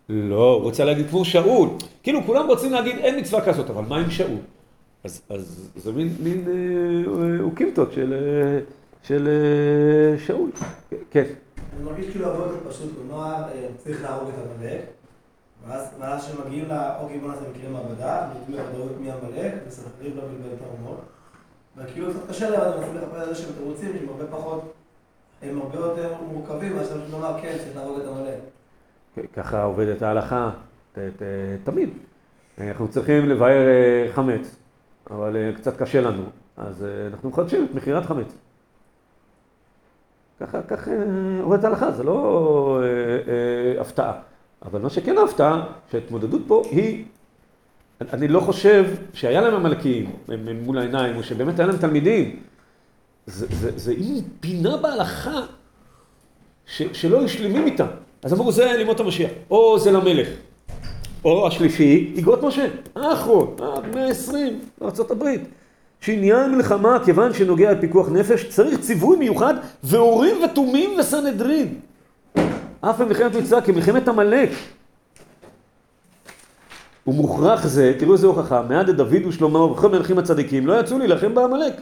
[0.08, 1.68] לא, הוא רוצה להגיד כמו שאול.
[2.02, 4.38] כאילו, כולם רוצים להגיד אין מצווה כזאת, אבל מה עם שאול?
[5.04, 8.60] אז, אז זה מין, מין אה, אוקימתות של, אה,
[9.02, 10.50] של אה, שאול.
[11.10, 11.24] כן.
[11.76, 13.44] אני מרגיש כאילו הרבה יותר פשוט, כלומר,
[13.76, 14.82] צריך להרוג את עמלק,
[16.00, 20.62] ואז כשמגיעים לאוגי בוא נעשה מקרה מעבדה, נותנים בוודאות מי עמלק, וסנחריב לא בלבל את
[20.66, 21.00] ההומור.
[21.76, 24.72] וכאילו קצת קשה להם, אז מנסים לחפש איזה שהם תירוצים שהם הרבה פחות,
[25.42, 29.28] הם הרבה יותר מורכבים, אז אתה לומר כן, צריך להרוג את עמלק.
[29.32, 30.50] ככה עובדת ההלכה,
[31.64, 31.90] תמיד.
[32.58, 34.61] אנחנו צריכים לבאר חמץ.
[35.14, 36.22] אבל אה, קצת קשה לנו,
[36.56, 38.36] אז אה, אנחנו מחדשים את מכירת חמץ.
[40.40, 40.96] ככה, ככה אה,
[41.42, 42.86] עובדת ההלכה, זה לא אה,
[43.32, 44.12] אה, הפתעה.
[44.64, 47.04] אבל מה שכן ההפתעה, שההתמודדות פה היא,
[48.12, 50.10] אני לא חושב שהיה להם עמלקים
[50.64, 52.40] מול העיניים, או שבאמת היה להם תלמידים.
[53.26, 53.46] זה,
[53.78, 55.40] זה, היא פינה בהלכה
[56.66, 57.86] ש, שלא היו שלמים איתה.
[58.22, 60.28] אז אמרו, זה לימות המשיח, או זה למלך.
[61.24, 65.24] או השלישי, יגרות משה, האחרון, עד מאה עשרים, בארה"ב.
[66.00, 69.54] שעניין מלחמה, כיוון שנוגע לפיקוח נפש, צריך ציווי מיוחד
[69.84, 71.74] ואורים ותומים וסנהדרין.
[72.80, 74.50] אף במלחמת מצווה כמלחמת עמלק.
[77.06, 81.74] ומוכרח זה, תראו איזה הוכחה, מעד דוד ושלמה ובכל מלכים הצדיקים לא יצאו להילחם בעמלק.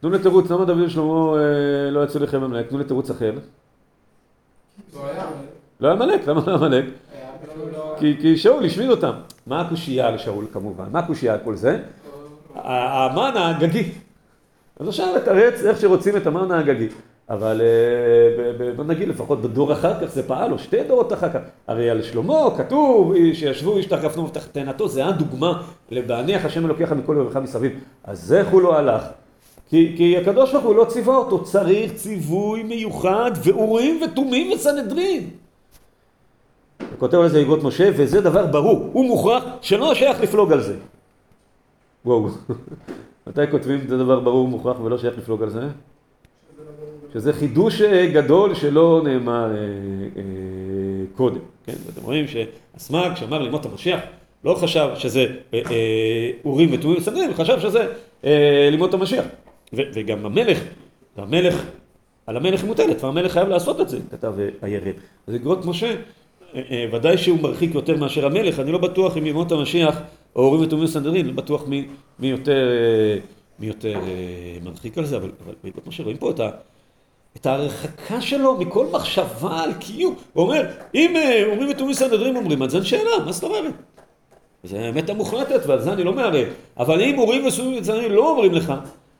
[0.00, 2.68] תנו לי תירוץ, למה דוד ושלמה אה, לא יצאו להילחם בעמלק?
[2.68, 3.32] תנו לי תירוץ אחר.
[4.94, 5.48] לא היה עמלק.
[5.80, 6.84] לא היה עמלק, למה לא עמלק?
[7.98, 9.12] כי, כי שאול השמיד אותם.
[9.46, 10.84] מה הקושייה לשאול כמובן?
[10.92, 11.78] מה הקושייה על כל זה?
[12.54, 13.90] המן האגגי.
[14.80, 16.88] אז אפשר לתרץ איך שרוצים את המן האגגי.
[17.30, 21.40] אבל אה, בוא נגיד לפחות בדור אחר כך זה פעל, או שתי דורות אחר כך.
[21.66, 27.36] הרי על שלמה כתוב שישבו איש תחפנו ותחתנתו, זה הדוגמה לבעניח השם אלוקיך מכל יומך
[27.42, 27.72] מסביב.
[28.04, 29.02] אז איך הוא לא הלך?
[29.70, 35.30] כי, כי הקדוש ברוך הוא לא ציווה אותו, צריך ציווי מיוחד ואורים ותומים וסנהדרין.
[37.04, 40.76] כותב על זה יגות משה, וזה דבר ברור, הוא מוכרח שלא שייך לפלוג על זה.
[42.04, 42.28] וואו,
[43.26, 45.60] מתי כותבים את זה דבר ברור מוכרח ולא שייך לפלוג על זה?
[47.12, 49.56] שזה חידוש אה, גדול שלא נאמר אה,
[50.16, 50.22] אה,
[51.16, 51.72] קודם, כן?
[51.86, 54.00] ואתם רואים שהסמ"ג שאמר לימות המשיח
[54.44, 57.86] לא חשב שזה אה, אה, אורים ותומים וסדרים, הוא חשב שזה
[58.24, 59.24] אה, לימות המשיח.
[59.72, 60.60] וגם המלך,
[61.16, 61.64] המלך,
[62.26, 64.94] על המלך מוטלת, והמלך חייב לעשות את זה, כתב אה, הירד.
[65.26, 65.96] אז אגרות משה אה, אה,
[66.92, 70.00] ודאי שהוא מרחיק יותר מאשר המלך, אני לא בטוח אם ימות המשיח
[70.36, 71.86] או הורים ותומים סנדרין, לא בטוח מי,
[72.18, 73.18] מי יותר, אה,
[73.58, 73.98] מי יותר
[74.64, 76.50] מרחיק על זה, אבל, אבל מה שרואים פה את, ה,
[77.36, 80.14] את ההרחקה שלו מכל מחשבה על קיום.
[80.32, 81.14] הוא אומר, אם
[81.46, 83.74] הורים ותומים סנדרין אומרים, אז אין שאלה, מה זאת אומרת?
[84.64, 86.46] זה האמת המוחלטת ועל זה אני לא מערב.
[86.76, 88.72] אבל אם הורים ותומים סנדרין לא אומרים לך,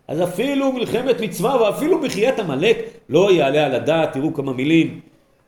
[0.08, 5.00] אז אפילו מלחמת מצווה ואפילו מחיית עמלק לא יעלה על הדעת, תראו כמה מילים.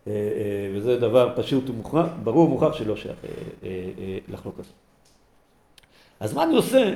[0.06, 3.16] אה, אה, וזה דבר פשוט ומוכרח, ברור ומוכרח שלא שייך
[3.64, 3.68] אה,
[4.28, 4.70] לחלוק הזה.
[6.20, 6.94] אז מה אני עושה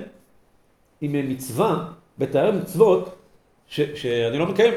[1.00, 3.14] עם מצווה, בתאר מצוות,
[3.66, 4.74] ש, שאני לא מקיים?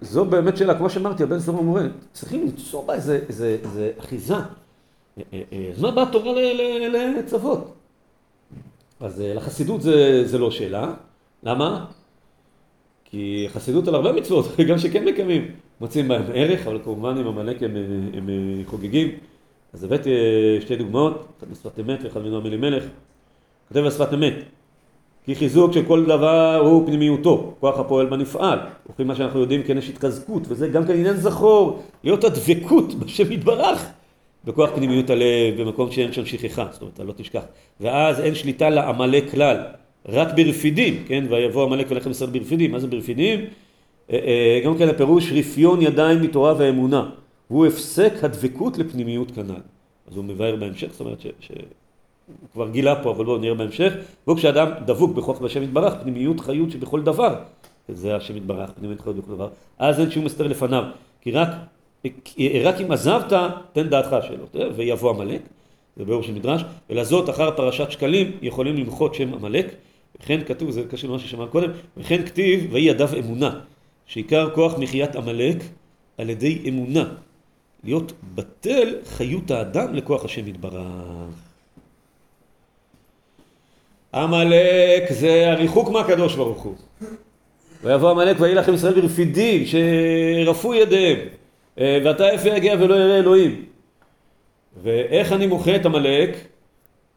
[0.00, 4.34] זו באמת שאלה, כמו שאמרתי, הבן סורר מורה, צריכים למצוא בה איזה, איזה, איזה אחיזה.
[5.74, 6.32] אז מה באה התורה
[7.18, 7.74] לצוות?
[9.00, 10.94] אז לחסידות זה, זה לא שאלה.
[11.42, 11.86] למה?
[13.10, 15.48] כי חסידות על הרבה מצוות, גם שכן מקיימים,
[15.80, 17.76] מוצאים בהם ערך, אבל כמובן עם עמלק הם,
[18.14, 18.28] הם
[18.66, 19.08] חוגגים.
[19.72, 20.10] אז הבאתי
[20.60, 22.84] שתי דוגמאות, אחד משפת אמת ואחד מנועם אלימלך.
[23.68, 24.34] כותב בשפת אמת,
[25.24, 28.58] כי חיזוק של כל דבר הוא פנימיותו, כוח הפועל בנפעל.
[28.90, 33.32] וכי מה שאנחנו יודעים כן יש התחזקות, וזה גם כן עניין זכור, להיות הדבקות בשם
[33.32, 33.86] יתברך.
[34.44, 37.42] בכוח פנימיות הלב, במקום שאין שם שכחה, זאת אומרת, לא תשכח.
[37.80, 39.56] ואז אין שליטה לעמלק כלל,
[40.08, 41.24] רק ברפידים, כן?
[41.28, 42.72] ויבוא עמלק ולחם ישראל ברפידים.
[42.72, 43.40] מה זה ברפידים?
[44.12, 47.10] אה, אה, גם כן הפירוש רפיון ידיים מתורה ואמונה.
[47.50, 49.60] והוא הפסק הדבקות לפנימיות כנ"ל.
[50.10, 51.26] אז הוא מבאר בהמשך, זאת אומרת ש...
[51.40, 51.50] ש...
[52.26, 53.92] הוא כבר גילה פה, אבל בואו נראה בהמשך.
[54.26, 57.34] והוא כשאדם דבוק בכוח בשם יתברך, פנימיות חיות שבכל דבר.
[57.88, 59.48] זה השם יתברך, פנימיות חיות בכל דבר.
[59.78, 60.84] אז אין שום הסתר לפניו.
[61.20, 61.48] כי רק,
[62.64, 63.32] רק אם עזבת,
[63.72, 64.70] תן דעתך שלו.
[64.76, 65.40] ויבוא עמלק,
[65.96, 69.66] זה ביאור של מדרש, ולזאת אחר פרשת שקלים יכולים למחות שם עמלק.
[70.22, 73.60] וכן כתוב, זה קשור למה ששמענו קודם, וכן כתיב, ויהי ידיו אמונה,
[74.06, 75.56] שעיקר כוח מחיית עמלק
[76.18, 77.04] על ידי אמונה.
[77.84, 80.86] להיות בטל חיות האדם לכוח השם יתברך.
[84.14, 86.74] עמלק זה הריחוק מהקדוש ברוך הוא.
[87.82, 91.18] ויבוא עמלק ויהי לכם ישראל ברפידים שרפו ידיהם
[91.78, 93.64] אה, ואתה יפה יגיע ולא יראה אלוהים.
[94.82, 96.36] ואיך אני מוחה את עמלק?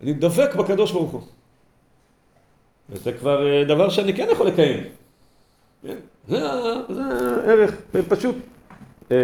[0.02, 1.22] אני דבק בקדוש ברוך הוא.
[2.90, 4.84] וזה כבר אה, דבר שאני כן יכול לקיים.
[5.88, 5.96] כן?
[6.28, 6.40] זה,
[6.90, 7.02] זה
[7.46, 7.76] ערך
[8.10, 8.36] פשוט
[9.12, 9.18] אה,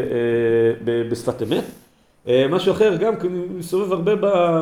[0.86, 1.63] בשפת אמת.
[2.28, 3.13] אה, משהו אחר, גם
[3.58, 4.15] מסובב הרבה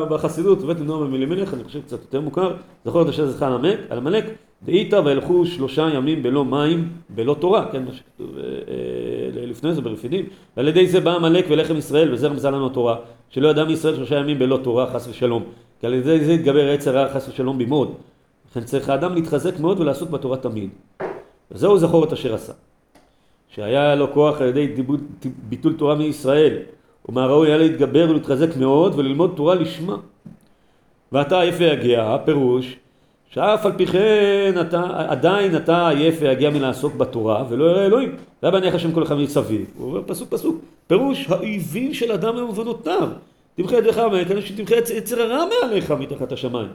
[0.04, 3.46] בחסידות, בית נועם אמילימלך, אני חושב קצת יותר מוכר, זכור את אשר זכה
[3.90, 4.24] על עמלק,
[4.62, 9.80] דאיתא וילכו שלושה ימים בלא מים, בלא תורה, כן, מה שכתוב אה, אה, לפני זה
[9.80, 12.96] ברפידים, ועל ידי זה בא עמלק ולחם ישראל, וזה רמזה לנו התורה,
[13.30, 15.44] שלא ידע מישראל שלושה ימים בלא תורה, חס ושלום,
[15.80, 17.94] כי על ידי זה יתגבר עץ הרע, חס ושלום במאוד,
[18.50, 20.70] לכן צריך האדם להתחזק מאוד ולעסוק בתורה תמיד.
[21.50, 22.52] וזהו זכור את אשר עשה.
[23.48, 24.82] שהיה לו כוח על ידי
[25.48, 26.56] ביטול תורה מישראל,
[27.08, 29.96] ומה ראוי היה להתגבר ולהתחזק מאוד וללמוד תורה לשמה.
[31.12, 32.76] ואתה עייף ויגיע, הפירוש
[33.30, 38.10] שאף על פי כן אתה, עדיין אתה עייף ויגיע מלעסוק בתורה ולא יראה אלוהים.
[38.10, 39.64] זה היה בעיניך שם כל אחד מסביב.
[39.78, 43.08] הוא אומר פסוק פסוק, פירוש האויבים של אדם הם ובנותיו.
[43.54, 46.68] תמחה ידיך מהכנס שתמחה יצר הרע מעליך מתחת השמיים.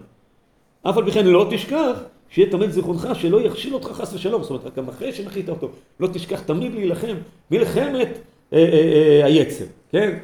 [0.84, 1.92] אף על פי כן לא תשכח
[2.30, 4.44] שיהיה תמיד זיכרונך שלא יכשיל אותך חס ושלום.
[4.44, 5.70] זאת אומרת, גם אחרי שמחית אותו,
[6.00, 7.16] לא תשכח תמיד להילחם
[7.52, 8.20] מלחמת
[8.54, 9.66] אה, אה, אה, היצר.
[9.92, 10.18] כן?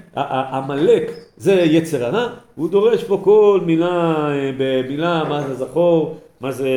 [0.52, 6.69] עמלק זה יצר הרע, הוא דורש פה כל מילה במילה, מה זה זכור, מה זה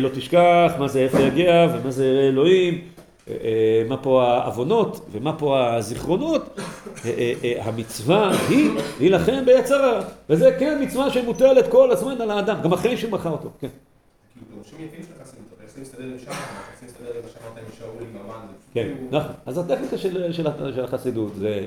[0.00, 2.80] לא תשכח, מה זה איפה יגיע ומה זה אלוהים,
[3.88, 6.60] מה פה העוונות ומה פה הזיכרונות,
[7.60, 12.96] המצווה היא להילחם ביצר הרע, וזה כן מצווה שמוטלת כל הזמן על האדם, גם אחרי
[12.96, 13.68] שהוא מכר אותו, כן.
[18.74, 19.32] כן, נכון.
[19.46, 19.98] אז הטכניקה
[20.32, 20.46] של
[20.84, 21.66] החסידות זה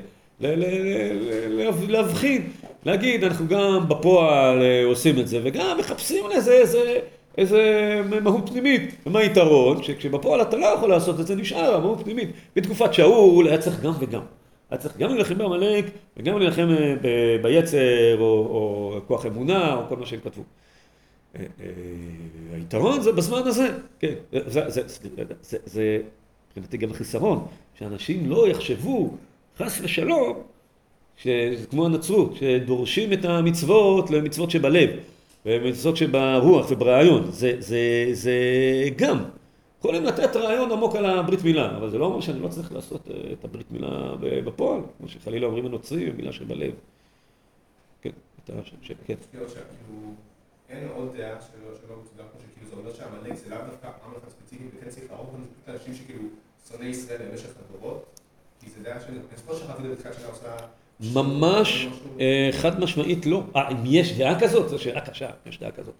[1.87, 2.49] להבחין,
[2.85, 6.99] להגיד, אנחנו גם בפועל אה, עושים את זה, וגם מחפשים לזה איזה,
[7.37, 8.95] איזה מהות פנימית.
[9.05, 9.83] ומה היתרון?
[9.83, 12.29] שכשבפועל אתה לא יכול לעשות את זה, נשאר המהות פנימית.
[12.55, 14.21] בתקופת שאול היה צריך גם וגם.
[14.71, 15.85] היה צריך גם להילחם בעמלק,
[16.17, 20.43] וגם להילחם אה, ביצר, או, או כוח אמונה, או כל מה שהם כתבו.
[21.35, 21.45] אה,
[22.53, 23.67] היתרון זה בזמן הזה,
[23.99, 24.13] כן,
[25.65, 26.01] זה,
[26.49, 27.45] מבחינתי גם החיסרון,
[27.79, 29.13] שאנשים לא יחשבו
[29.57, 30.39] חס ושלום,
[31.17, 34.89] שזה כמו הנצרות, שדורשים את המצוות למצוות שבלב,
[35.45, 38.33] ומצוות שברוח וברעיון, זה, זה, זה
[38.95, 39.23] גם.
[39.79, 43.07] יכולים לתת רעיון עמוק על הברית מילה, אבל זה לא אומר שאני לא צריך לעשות
[43.11, 46.73] אה, את הברית מילה בפועל, כמו שחלילה אומרים הנוצרים, מילה שבלב.
[48.01, 48.09] כן,
[48.43, 48.91] אתה ש...
[49.05, 49.15] כן.
[50.69, 54.29] אין עוד דעה שלא מצודק כמו שכאילו זה אומר שהעמלק זה לאו דווקא עם אחד
[54.29, 55.29] ספציפי, וכן צריך להרוג
[55.67, 56.23] אנשים שכאילו
[56.69, 58.21] שונאי ישראל במשך הדורות.
[61.13, 61.87] ממש
[62.19, 63.43] אה, חד משמעית לא.
[63.55, 65.93] אה, אם יש דעה כזאת, זו שאלה קשה, יש דעה כזאת.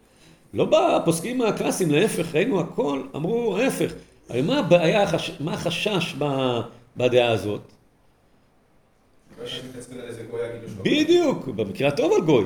[0.53, 3.93] לא בפוסקים הקלאסיים, להפך, ראינו הכל, אמרו ההפך.
[4.29, 5.05] הרי מה הבעיה,
[5.39, 6.15] מה החשש
[6.97, 7.61] בדעה הזאת?
[10.83, 12.45] בדיוק, במקרה הטוב על גוי.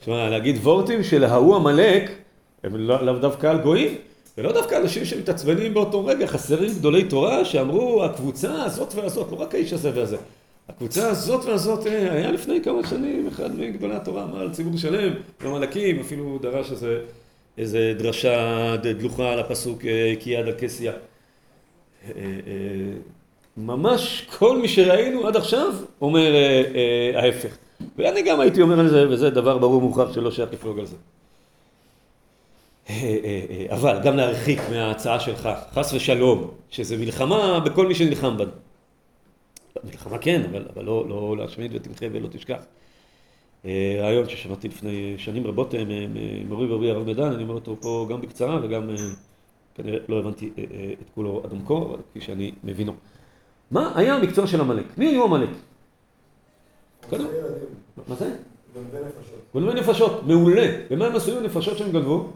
[0.00, 2.10] תשמע, להגיד וורטים של ההוא עמלק,
[2.62, 3.94] הם לאו דווקא על גויים.
[4.38, 9.54] ולא דווקא אנשים שמתעצבנים באותו רגע, חסרים גדולי תורה שאמרו הקבוצה הזאת והזאת, לא רק
[9.54, 10.16] האיש הזה והזה.
[10.68, 15.12] הקבוצה הזאת והזאת, אה, היה לפני כמה שנים, אחד מגדולי התורה אמר על ציבור שלם,
[15.44, 17.00] במלאקים, אפילו דרש איזה,
[17.58, 20.92] איזה דרשה דלוחה על הפסוק אה, כי יד הכסיה.
[22.04, 22.22] אה,
[23.56, 26.32] ממש כל מי שראינו עד עכשיו אומר
[27.14, 27.56] ההפך.
[27.98, 30.96] ואני גם הייתי אומר על זה, וזה דבר ברור ומוכרח שלא שייך לפלוג על זה.
[33.70, 38.50] אבל גם להרחיק מההצעה שלך, חס ושלום, שזה מלחמה בכל מי שנלחם בנו.
[39.84, 42.64] מלחמה כן, אבל, אבל לא, לא להשמיד ותמחה ולא תשכח.
[43.64, 48.06] אה, רעיון ששמעתי לפני שנים רבות אה, ממורי ורבי הרב מדן, אני אומר אותו פה
[48.10, 48.96] גם בקצרה וגם אה,
[49.74, 50.50] כנראה לא הבנתי
[51.02, 52.92] את כולו עד עמקו, אבל כפי שאני מבינו.
[53.70, 54.84] מה היה המקצוע של עמלק?
[54.98, 55.48] מי היו עמלק?
[58.08, 58.36] מה זה?
[58.74, 59.38] גנבי נפשות.
[59.54, 60.66] גנבי נפשות, מעולה.
[60.90, 62.30] ומה הם עשו עם הנפשות שהם גנבו?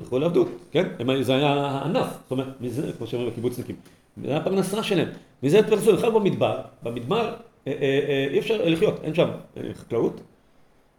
[0.00, 0.88] מכרו לעבדות, כן?
[1.22, 3.76] זה היה הענף, זאת אומרת, מזה, כמו שאומרים הקיבוצניקים.
[4.22, 5.08] זה הפרנסה שלהם.
[5.42, 7.34] מזה התפרנסו, בכלל במדבר, במדבר
[7.66, 9.28] אה, אה, אה, אי אפשר לחיות, אין שם
[9.72, 10.20] חקלאות.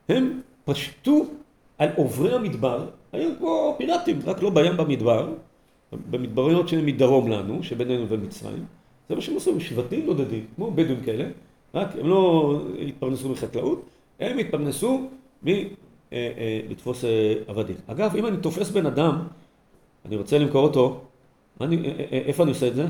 [0.10, 1.26] הם פשטו
[1.78, 5.34] על עוברי המדבר, היו כמו פיראטים, רק לא בים במדבר,
[6.10, 8.66] במדבריות שמדרום לנו, שבינינו ובין מצרים.
[9.10, 11.26] זה מה שהם עשו, שבטים נודדים, כמו בדואים כאלה,
[11.74, 12.54] רק הם לא
[12.88, 13.86] התפרנסו מחקלאות,
[14.20, 15.10] הם התפרנסו
[15.44, 17.04] מלתפוס
[17.48, 17.76] עבדים.
[17.88, 19.28] אגב, אם אני תופס בן אדם,
[20.06, 21.02] אני רוצה למכור אותו,
[21.62, 22.86] אני, איפה אני עושה את זה?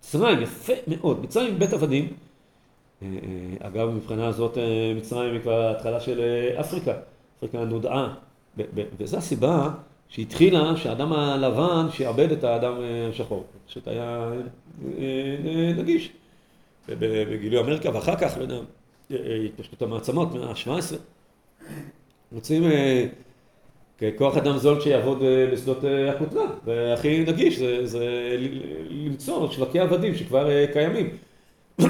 [0.00, 1.22] מצרים, יפה מאוד.
[1.22, 2.12] מצרים בית עבדים.
[3.60, 4.58] אגב, מבחינה הזאת
[4.96, 6.20] מצרים היא כבר התחלה של
[6.60, 6.92] אפריקה.
[7.38, 8.14] אפריקה נודעה.
[8.98, 9.70] וזו הסיבה
[10.08, 12.74] שהתחילה שהאדם הלבן שעבד את האדם
[13.10, 13.44] השחור.
[13.66, 14.30] פשוט היה
[15.76, 16.12] נגיש.
[16.88, 18.58] בגילוי אמריקה, ואחר כך, לא יודע,
[19.46, 20.94] התפשטות המעצמות, מאה ה-17.
[22.32, 22.62] רוצים
[24.00, 28.36] ככוח אדם זול שיעבוד אה, בשדות אה, הכותנה, והכי נגיש זה, זה
[28.90, 31.08] למצוא שווקי עבדים שכבר אה, קיימים.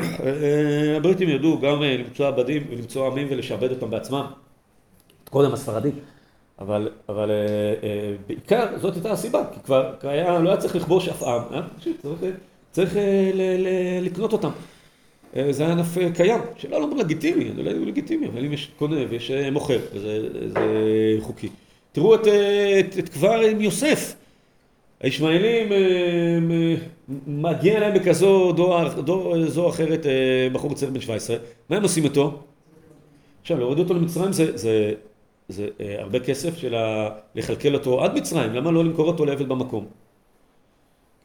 [0.96, 4.24] הבריטים ידעו גם למצוא עבדים ולמצוא עמים ולשעבד אותם בעצמם,
[5.30, 5.92] קודם הספרדים,
[6.58, 7.30] אבל, אבל
[8.26, 11.96] בעיקר זאת הייתה הסיבה, כי כבר היה, לא היה צריך לכבוש אף עם, היה פשוט
[12.02, 12.20] צריך,
[12.70, 12.96] צריך
[13.34, 13.68] ל, ל,
[14.04, 14.50] לקנות אותם.
[15.50, 18.70] זה היה ענף קיים, שלא לומר לגיטימי, לא יודע אם הוא לגיטימי, אבל אם יש
[18.78, 20.60] קונה ויש מוכר, וזה
[21.20, 21.48] חוקי.
[21.92, 24.14] תראו את, את, את כבר עם יוסף.
[25.00, 25.78] הישמעאלים, אה,
[26.50, 26.74] אה,
[27.26, 31.36] מגיע להם בכזו דור, דור, זו אחרת אה, בחור צעיר בן 17,
[31.68, 32.38] מה הם עושים איתו?
[33.42, 34.94] עכשיו, להוריד אותו למצרים זה, זה,
[35.48, 37.08] זה הרבה כסף של ה...
[37.34, 39.86] לכלכל אותו עד מצרים, למה לא למכור אותו לעבד במקום?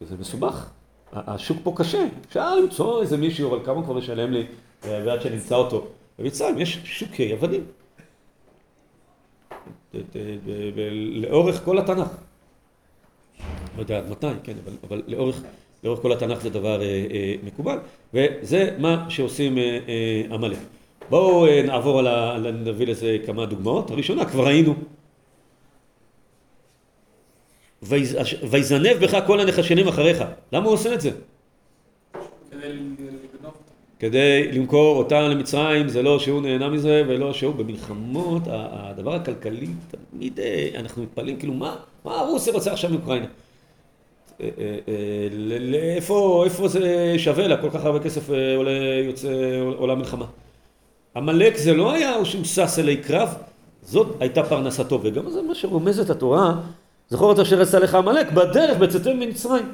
[0.01, 0.69] זה מסובך,
[1.13, 4.45] השוק פה קשה, אפשר למצוא איזה מישהו, אבל כמה כבר לשלם לי
[4.83, 5.87] ועד שנמצא אותו?
[6.19, 7.63] במצרים יש שוקי עבדים.
[11.13, 12.07] לאורך כל התנ"ך.
[13.75, 15.41] לא יודע עד מתי, כן, אבל, אבל לאורך,
[15.83, 17.77] לאורך כל התנ"ך זה דבר אה, אה, מקובל,
[18.13, 20.57] וזה מה שעושים אה, אה, עמלק.
[21.09, 22.37] בואו אה, נעבור על ה...
[22.37, 23.91] נביא לזה כמה דוגמאות.
[23.91, 24.75] הראשונה, כבר ראינו.
[28.49, 30.23] ויזנב בך כל הנחשנים אחריך.
[30.51, 31.11] למה הוא עושה את זה?
[33.99, 39.67] כדי למכור אותם למצרים, זה לא שהוא נהנה מזה ולא שהוא במלחמות, הדבר הכלכלי,
[40.11, 43.25] תמיד אה, אנחנו מתפלאים, כאילו מה, מה רוסיה רוצה עכשיו מאוקראינה?
[44.41, 44.49] אה,
[44.87, 45.27] אה,
[45.59, 48.71] לאיפה, איפה זה שווה לה, כל כך הרבה כסף עולה,
[49.05, 49.29] יוצא,
[49.77, 50.25] עולה מלחמה.
[51.15, 53.29] עמלק זה לא היה שהוא שש אלי קרב,
[53.81, 56.53] זאת הייתה פרנסתו, וגם זה מה שרומזת התורה,
[57.09, 59.65] זכור את אשר עשה לך עמלק בדרך בצאתם ממצרים.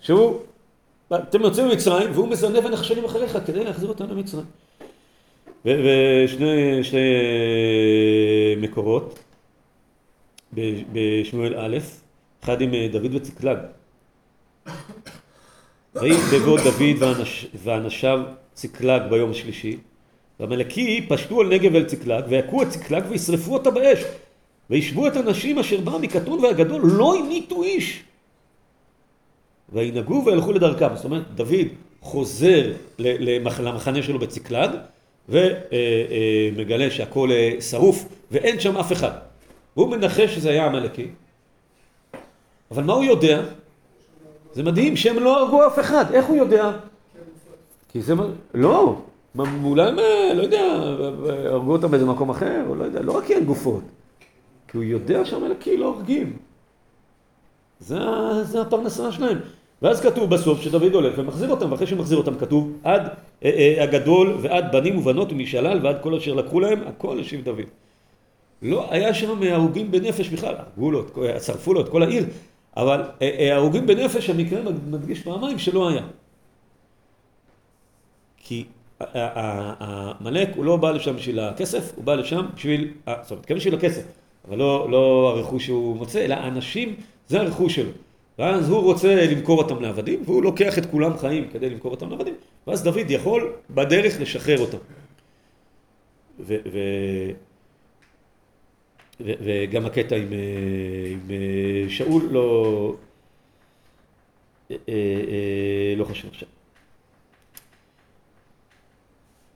[0.00, 0.38] שהוא
[1.14, 4.44] אתם יוצאים ממצרים והוא מזנב הנחשלים אחריך כדי להחזיר אותם למצרים.
[5.64, 9.18] ושני שני אה, מקורות
[10.92, 11.78] בשמואל א',
[12.44, 13.58] אחד עם אה, דוד וצקלג.
[15.94, 18.20] ויהי בבוא דוד ואנש, ואנשיו
[18.54, 19.76] צקלג ביום השלישי,
[20.40, 23.98] והמלקי פשטו על נגב אל צקלג, ויכו את צקלג וישרפו אותה באש,
[24.70, 28.02] וישבו את הנשים אשר באו מקטון והגדול, לא המיתו איש.
[29.72, 30.88] וינהגו וילכו לדרכם.
[30.94, 31.66] זאת אומרת, דוד
[32.00, 34.70] חוזר למחנה שלו בצקלג,
[35.28, 39.10] ומגלה שהכל אה, שרוף, ואין שם אף אחד.
[39.76, 41.06] והוא מנחש שזה היה עמלקי.
[42.70, 43.42] אבל מה הוא יודע?
[44.52, 46.04] זה מדהים שהם לא הרגו אף אחד.
[46.12, 46.72] איך הוא יודע?
[47.88, 48.14] כי זה...
[48.54, 48.96] לא.
[49.64, 50.62] אולי הם, אה, לא יודע,
[51.50, 53.82] הרגו אותם באיזה מקום אחר, או לא יודע, לא רק כי אין גופות.
[54.68, 56.36] כי הוא יודע שהמלאקי לא הורגים.
[57.80, 57.98] זה,
[58.42, 59.38] זה הפרנסה שלהם.
[59.82, 63.02] ואז כתוב בסוף שדוד הולך ומחזיר אותם, ואחרי שמחזיר אותם כתוב עד
[63.44, 67.64] אה, אה, הגדול ועד בנים ובנות ומשלל ועד כל אשר לקחו להם, הכל השיב דוד.
[68.62, 71.04] לא היה שם הרוגים בנפש בכלל, הרגו לו,
[71.40, 72.24] שרפו לו את כל העיר,
[72.76, 74.60] אבל אה, הרוגים בנפש המקרה
[74.90, 76.02] מדגיש פעמיים שלא היה.
[78.36, 78.64] כי
[80.20, 83.74] עמלק הוא לא בא לשם בשביל הכסף, הוא בא לשם בשביל, זאת אומרת, כן בשביל
[83.74, 84.02] הכסף,
[84.48, 86.94] אבל לא, לא הרכוש שהוא מוצא, אלא האנשים,
[87.28, 87.90] זה הרכוש שלו.
[88.38, 92.34] ואז הוא רוצה למכור אותם לעבדים, והוא לוקח את כולם חיים כדי למכור אותם לעבדים,
[92.66, 94.78] ואז דוד יכול בדרך לשחרר אותם.
[99.20, 100.28] וגם הקטע עם,
[101.12, 101.30] עם
[101.88, 102.94] שאול לא,
[105.96, 106.48] לא חשוב עכשיו.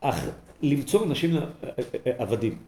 [0.00, 0.28] אך
[0.62, 1.36] למצוא אנשים
[2.04, 2.58] עבדים,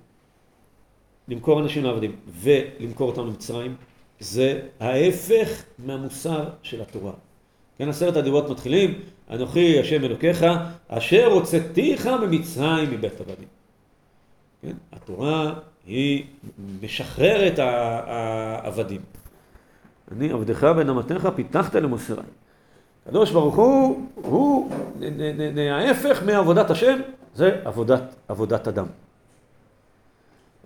[1.28, 3.76] למכור אנשים לעבדים ולמכור אותם למצרים,
[4.20, 7.12] זה ההפך מהמוסר של התורה.
[7.78, 9.00] כן, עשרת הדיברות מתחילים,
[9.30, 10.46] אנוכי השם אלוקיך,
[10.88, 13.48] אשר הוצאתיך ממצרים מבית עבדים.
[14.62, 15.54] כן, התורה
[15.86, 16.24] היא
[16.82, 19.00] משחררת העבדים.
[20.12, 22.22] אני עבדך בן אמתיך פיתחת למוסרי.
[23.06, 24.70] הקדוש ברוך הוא, הוא
[25.70, 27.00] ההפך מעבודת השם,
[27.34, 28.86] זה עבודת, עבודת אדם.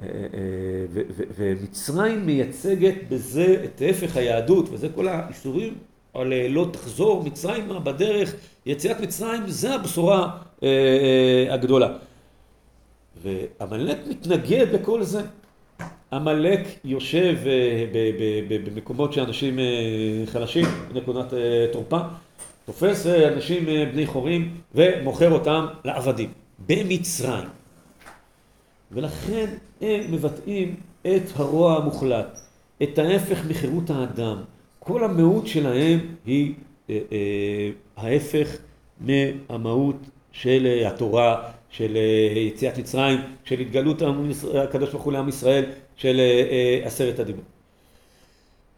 [0.00, 1.02] אה, אה,
[1.36, 5.74] ומצרים מייצגת בזה את הפך היהדות, וזה כל האיסורים
[6.14, 8.34] על אה, לא תחזור מצרימה בדרך,
[8.66, 10.38] יציאת מצרים, זה הבשורה
[11.50, 11.88] הגדולה.
[13.22, 15.22] ועמלק מתנגד לכל זה.
[16.12, 17.36] עמלק יושב
[18.48, 19.58] במקומות שאנשים
[20.26, 21.32] חלשים, בנקודת
[21.72, 21.98] תורפה,
[22.66, 26.32] תופס אנשים בני חורים ומוכר אותם לעבדים
[26.66, 27.48] במצרים.
[28.92, 29.46] ולכן
[29.82, 32.40] הם מבטאים את הרוע המוחלט,
[32.82, 34.36] את ההפך מחירות האדם.
[34.78, 36.54] כל המהות שלהם היא
[36.90, 38.56] אה, אה, ההפך
[39.00, 39.96] מהמהות
[40.32, 44.02] של אה, התורה, של אה, יציאת מצרים, של התגלות
[44.54, 45.64] הקדוש ברוך הוא לעם ישראל,
[45.96, 47.44] של אה, אה, עשרת הדיברות.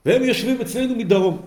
[0.06, 1.42] והם יושבים אצלנו מדרום.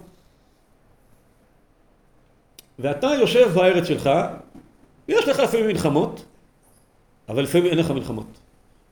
[2.79, 4.09] ואתה יושב בארץ שלך,
[5.07, 6.25] יש לך לפעמים מלחמות,
[7.29, 8.46] אבל לפעמים אין לך מלחמות.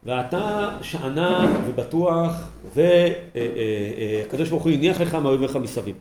[0.05, 2.31] ואתה שאנן ובטוח,
[2.73, 5.95] והקדוש ברוך הוא הניח לך מאויביך מסביב.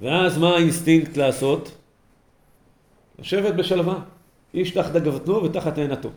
[0.00, 1.76] ואז מה האינסטינקט לעשות?
[3.18, 3.98] לשבת בשלווה,
[4.54, 6.08] איש תחת גבותנו ותחת עינתו.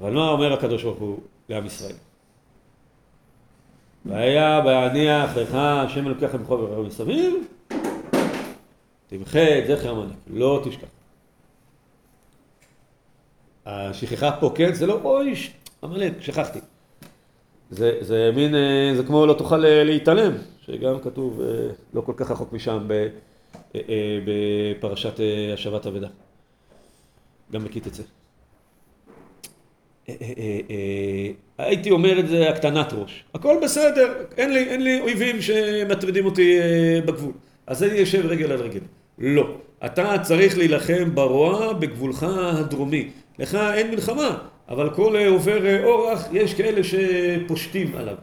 [0.00, 1.18] אבל מה אומר הקדוש ברוך הוא
[1.48, 1.94] לעם ישראל?
[4.04, 7.34] והיה בהניח לך השם אלוקיך בכל ורעהו מסביב,
[9.06, 10.86] תמחה את זכר המנהיג, לא תשכח.
[13.66, 15.34] השכחה פה, כן, זה לא, אוי,
[15.82, 16.58] עמלק, שכחתי.
[17.70, 20.32] זה, זה מין, אה, זה כמו לא תוכל אה, להתעלם,
[20.66, 21.46] שגם כתוב אה,
[21.94, 22.88] לא כל כך רחוק משם
[24.24, 25.20] בפרשת
[25.54, 26.08] השבת אבדה.
[27.52, 28.02] גם מקיט את זה.
[31.58, 33.24] הייתי אומר את זה הקטנת ראש.
[33.34, 36.58] הכל בסדר, אין לי, אין לי אויבים שמטרידים אותי
[37.06, 37.32] בגבול.
[37.66, 38.80] אז אני יושב רגל על רגל.
[39.18, 39.56] לא.
[39.84, 43.10] אתה צריך להילחם ברוע בגבולך הדרומי.
[43.38, 48.16] לך אין מלחמה, אבל כל עובר אורח, יש כאלה שפושטים עליו,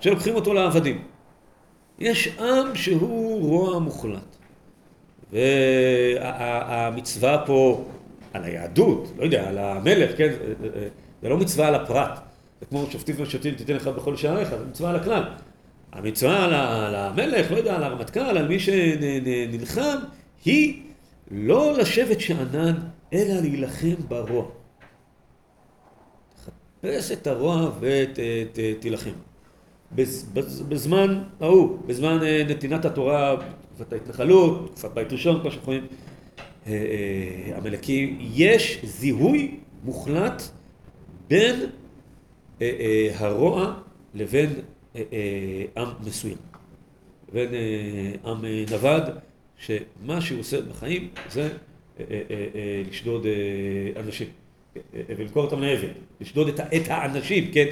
[0.00, 1.02] שלוקחים אותו לעבדים.
[1.98, 4.36] יש עם שהוא רוע מוחלט.
[5.32, 7.84] והמצווה פה
[8.32, 10.32] על היהדות, לא יודע, על המלך, כן?
[11.22, 12.20] זה לא מצווה על הפרט.
[12.60, 15.22] זה כמו שופטים ושופטים תיתן לך בכל שעריך, זה מצווה על הכלל.
[15.92, 19.98] המצווה על המלך, לא יודע, על הרמטכ"ל, על מי שנלחם,
[20.44, 20.82] היא
[21.30, 22.74] לא לשבת שאנן,
[23.12, 24.44] אלא להילחם ברוע.
[26.82, 29.10] תחפש את הרוע ותילחם.
[30.68, 33.36] בזמן ההוא, בזמן אה, נתינת התורה,
[33.74, 35.86] תקופת ההתנחלות, תקופת בית ראשון, כמו שאנחנו רואים,
[36.66, 36.72] אה,
[37.52, 37.76] אה,
[38.20, 40.42] יש זיהוי מוחלט
[41.28, 41.60] בין
[43.14, 43.74] הרוע
[44.14, 44.50] לבין
[45.76, 46.36] עם מסוים.
[47.32, 47.48] בין
[48.24, 49.02] עם נווד.
[49.62, 51.71] שמה שהוא עושה בחיים זה אה, אה, אה,
[52.88, 53.26] לשדוד
[53.96, 54.28] אנשים
[54.92, 57.66] ולמכור אותם לעבד, לשדוד את האנשים, כן?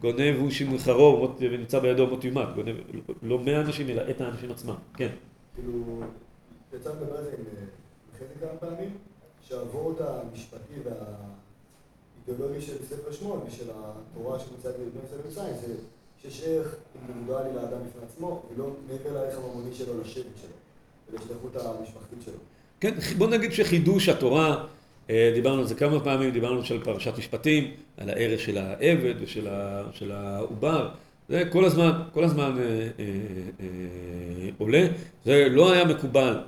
[0.00, 2.76] גונב הוא שמחרו ונמצא בידו מות יומת, גונב
[3.22, 5.08] לא מאה אנשים אלא את האנשים עצמם, כן.
[5.54, 6.00] כאילו,
[6.74, 7.44] יצא לדבר על זה עם
[8.18, 8.90] חלק כמה פעמים,
[9.42, 15.74] שהעבורת המשפטי והאידיאולוגי של ספר שמואל ושל התורה שמוצעת בבני ספר מצרים זה
[16.22, 20.50] שיש ערך אינדיבידואלי לאדם בפני עצמו ולא מעבר לערך הממוני שלו לשבט שלו.
[21.10, 22.38] ולהשתייכות המשפחתית שלו.
[22.80, 24.64] כן, בוא נגיד שחידוש התורה,
[25.10, 30.12] אה, דיברנו על זה כמה פעמים, דיברנו על פרשת משפטים, על הערך של העבד ושל
[30.12, 30.88] העובר.
[31.28, 34.86] זה כל הזמן, כל הזמן אה, אה, עולה.
[35.24, 36.38] זה לא היה מקובל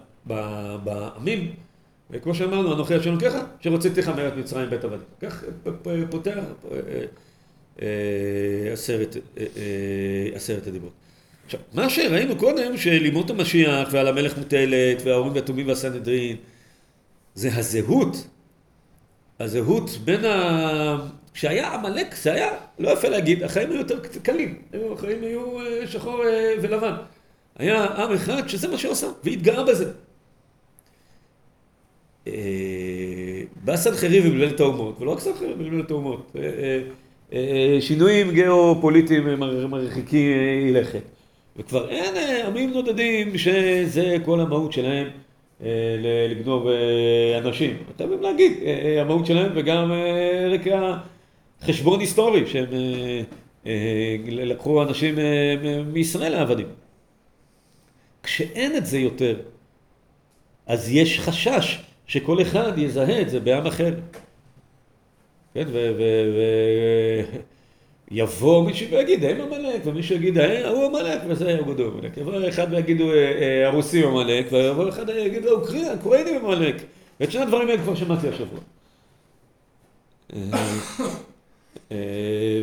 [0.85, 1.53] בעמים.
[2.11, 3.17] וכמו שאמרנו, אנוכי השם
[3.61, 5.07] שרציתי לך מארץ מצרים בית עבדים.
[5.21, 5.45] כך
[6.11, 6.39] פותח
[10.35, 10.93] עשרת הדיברות.
[11.49, 16.37] עכשיו, מה שראינו קודם, שלימוד המשיח ועל המלך מוטלת, וההורים והתומים והסנהדרין,
[17.35, 18.27] זה הזהות.
[19.41, 21.09] הזהות בין ה...
[21.35, 24.59] כשהיה עמלק זה היה, לא יפה להגיד, החיים היו יותר קלים,
[24.93, 26.95] החיים היו אה, שחור אה, ולבן.
[27.59, 29.93] היה עם אחד שזה מה שהוא עשה, והתגאה בזה.
[32.27, 32.33] אה,
[33.65, 36.37] בא סנחריב במלחמת האומות, ולא רק סנחריב במלחמת האומות,
[37.81, 39.41] שינויים גיאופוליטיים
[39.71, 40.35] מרחיקי
[40.73, 41.18] לכת.
[41.59, 45.09] וכבר אין עמים נודדים שזה כל המהות שלהם
[46.31, 46.67] לגנוב
[47.39, 47.77] אנשים.
[47.97, 48.53] אתה מבין להגיד,
[49.01, 49.93] המהות שלהם וגם
[50.51, 50.97] רקע
[51.63, 52.69] חשבון היסטורי שהם
[54.29, 55.15] לקחו אנשים
[55.93, 56.67] מישראל לעבדים.
[58.23, 59.37] כשאין את זה יותר,
[60.67, 63.95] אז יש חשש שכל אחד יזהה את זה בעם אחר.
[65.55, 65.65] כן,
[68.11, 72.17] ויבוא מישהו ויגיד, הם עמלק, ומישהו יגיד, ההוא עמלק, וזה יעבדו עמלק.
[72.17, 73.05] יבוא אחד ויגידו,
[73.67, 76.77] הרוסים עמלק, ויבוא אחד ויגיד, האוקראינים עמלק.
[77.21, 78.61] ואת שני הדברים האלה כבר שמעתי השבוע.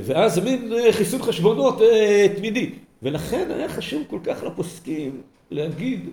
[0.04, 1.82] ואז זה מין חיסון חשבונות
[2.36, 2.70] תמידי.
[3.04, 5.22] ולכן היה חשוב כל כך לפוסקים
[5.52, 6.10] להגיד,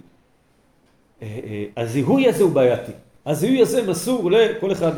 [1.77, 2.93] הזיהוי הזה הוא בעייתי.
[3.27, 4.93] הזיהוי הזה מסור לכל אחד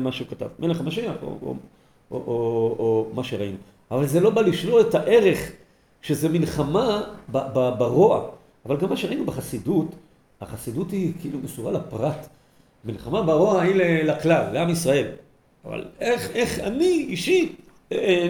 [0.00, 1.54] מה שהוא כתב, מלך המשיח או,
[2.10, 3.56] או, או, או, מה שראינו.
[3.90, 5.52] אבל זה לא בא לשלול את הערך
[6.02, 8.28] שזה מלחמה ב, ב, ברוע.
[8.66, 9.86] אבל גם מה שראינו בחסידות,
[10.40, 12.28] החסידות היא כאילו מסורה לפרט.
[12.84, 15.06] מלחמה ברוע היא לכלל, לעם ישראל.
[15.64, 17.56] אבל איך, איך אני אישית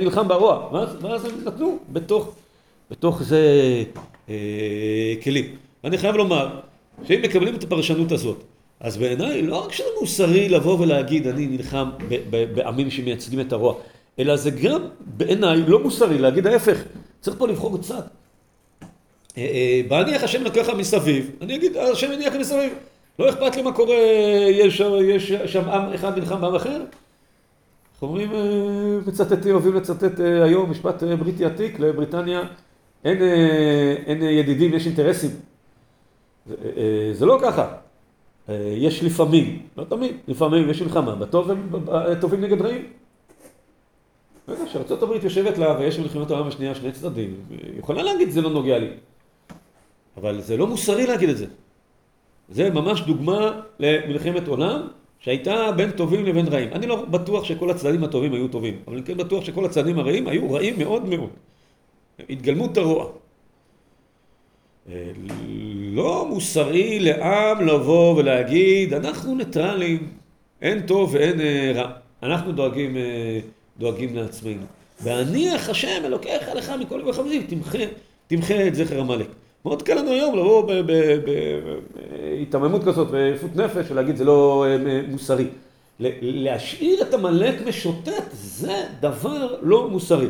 [0.00, 0.68] נלחם ברוע?
[0.72, 2.34] ואז, ואז הם נתנו בתוך,
[2.90, 3.44] בתוך זה
[4.28, 4.34] אה,
[5.24, 5.56] כלים.
[5.84, 6.60] ואני חייב לומר,
[7.04, 8.44] שאם מקבלים את הפרשנות הזאת,
[8.80, 11.90] אז בעיניי לא רק שזה מוסרי לבוא ולהגיד אני נלחם
[12.30, 13.74] בעמים שמייצגים את הרוע,
[14.18, 16.82] אלא זה גם בעיניי לא מוסרי להגיד ההפך,
[17.20, 18.02] צריך פה לבחור צד.
[19.88, 22.72] בהניח השם לקח מסביב, אני אגיד השם יניח מסביב,
[23.18, 23.96] לא אכפת לי מה קורה,
[24.50, 26.80] יש, יש שם עם אחד נלחם בעם אחר.
[27.94, 28.30] איך אומרים,
[29.06, 32.42] מצטטים, אוהבים לצטט היום משפט בריטי עתיק לבריטניה,
[33.04, 33.22] אין,
[34.06, 35.30] אין ידידים, יש אינטרסים.
[37.12, 37.72] זה לא ככה.
[38.76, 41.70] יש לפעמים, לא תמיד, לפעמים יש מלחמה, בטוב הם
[42.20, 42.82] טובים נגד רעים.
[44.66, 48.50] כשארצות הברית יושבת לה ויש מלחמת העולם השנייה שני צדדים, היא יכולה להגיד זה לא
[48.50, 48.88] נוגע לי.
[50.16, 51.46] אבל זה לא מוסרי להגיד את זה.
[52.48, 54.88] זה ממש דוגמה למלחמת עולם
[55.18, 56.72] שהייתה בין טובים לבין רעים.
[56.72, 60.28] אני לא בטוח שכל הצדדים הטובים היו טובים, אבל אני כן בטוח שכל הצדדים הרעים
[60.28, 61.30] היו רעים מאוד מאוד.
[62.30, 63.06] התגלמות הרוע.
[65.92, 70.08] לא מוסרי לעם לבוא ולהגיד, אנחנו ניטרלים,
[70.62, 71.40] אין טוב ואין
[71.74, 71.90] רע.
[72.22, 72.96] אנחנו דואגים,
[73.78, 74.62] דואגים לעצמנו.
[75.02, 77.78] והניח השם אלוקיך לך מכל וחברים, תמחה,
[78.26, 79.26] תמחה את זכר עמלק.
[79.64, 80.72] מאוד קל לנו היום לבוא
[81.24, 84.66] בהיתממות כזאת, ויפות נפש, ולהגיד זה לא
[85.08, 85.46] מוסרי.
[86.20, 90.28] להשאיר את עמלק משוטט זה דבר לא מוסרי.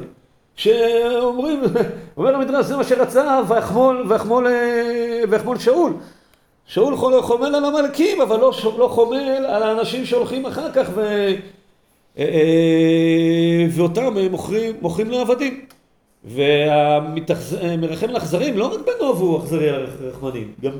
[0.61, 1.63] שאומרים,
[2.17, 4.47] אומר המדרש, זה מה שרצה ויחמול, ויחמול,
[5.31, 5.93] ויחמול שאול.
[6.67, 11.27] שאול חומל על המלכים, אבל לא, לא חומל על האנשים שהולכים אחר כך ו,
[13.71, 15.65] ואותם מוכרים, מוכרים לעבדים.
[16.25, 20.73] והמרחם לאכזרים, לא רק בנוב הוא אכזרי הרחמנים, גם,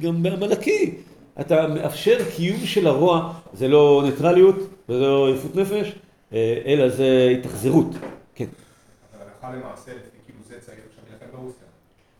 [0.00, 0.94] גם בעמלקי.
[1.40, 4.56] אתה מאפשר קיום של הרוע, זה לא ניטרליות,
[4.88, 5.92] זה לא יפות נפש,
[6.66, 7.86] אלא זה התאכזרות.
[9.48, 11.66] הלכה למעשה, לפי כאילו זה צריך עכשיו להילחם ברוסיה.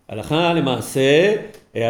[0.09, 1.35] הלכה למעשה,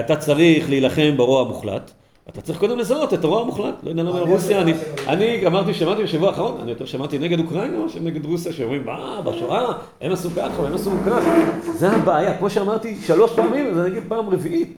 [0.00, 1.90] אתה צריך להילחם ברוע המוחלט.
[2.28, 3.74] אתה צריך קודם לזהות את הרוע המוחלט.
[3.82, 4.72] לא יודע למה רוסיה, אני,
[5.06, 9.20] אני אמרתי, שמעתי בשבוע האחרון, אני יותר שמעתי נגד אוקראינה או נגד רוסיה, שאומרים, מה,
[9.24, 11.30] בשואה, הם עשו ככה, הם עשו ככה.
[11.72, 14.76] זה הבעיה, כמו שאמרתי שלוש פעמים, אז אני אגיד פעם רביעית.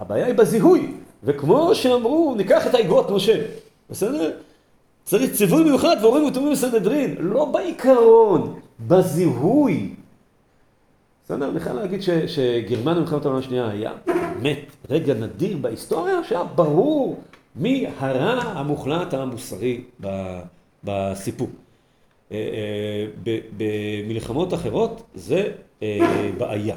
[0.00, 0.92] הבעיה היא בזיהוי.
[1.24, 3.42] וכמו שאמרו, ניקח את האגרות משה,
[3.90, 4.30] בסדר?
[5.04, 9.94] צריך ציווי מיוחד והורים וטובים בסנהדרין, לא בעיקרון, בזיהוי.
[11.24, 11.50] בסדר?
[11.50, 14.58] אני חייב להגיד שגרמניה במלחמת העולם השנייה היה באמת
[14.90, 17.20] רגע נדיר בהיסטוריה שהיה ברור
[17.56, 19.80] מי הרע המוחלט המוסרי
[20.84, 21.48] בסיפור.
[23.56, 25.52] במלחמות אחרות זה
[26.38, 26.76] בעיה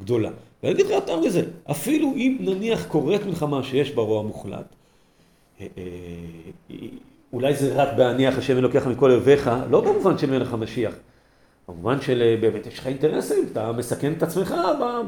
[0.00, 0.30] גדולה.
[0.62, 4.74] ואני אגיד לך יותר מזה, אפילו אם נניח קורית מלחמה שיש בה רוע מוחלט,
[7.32, 10.94] אולי זה רק בהניח השם אלוקיך מכל אויביך, לא במובן של מלך המשיח.
[11.68, 14.54] במובן של באמת יש לך אינטרסים, אתה מסכן את עצמך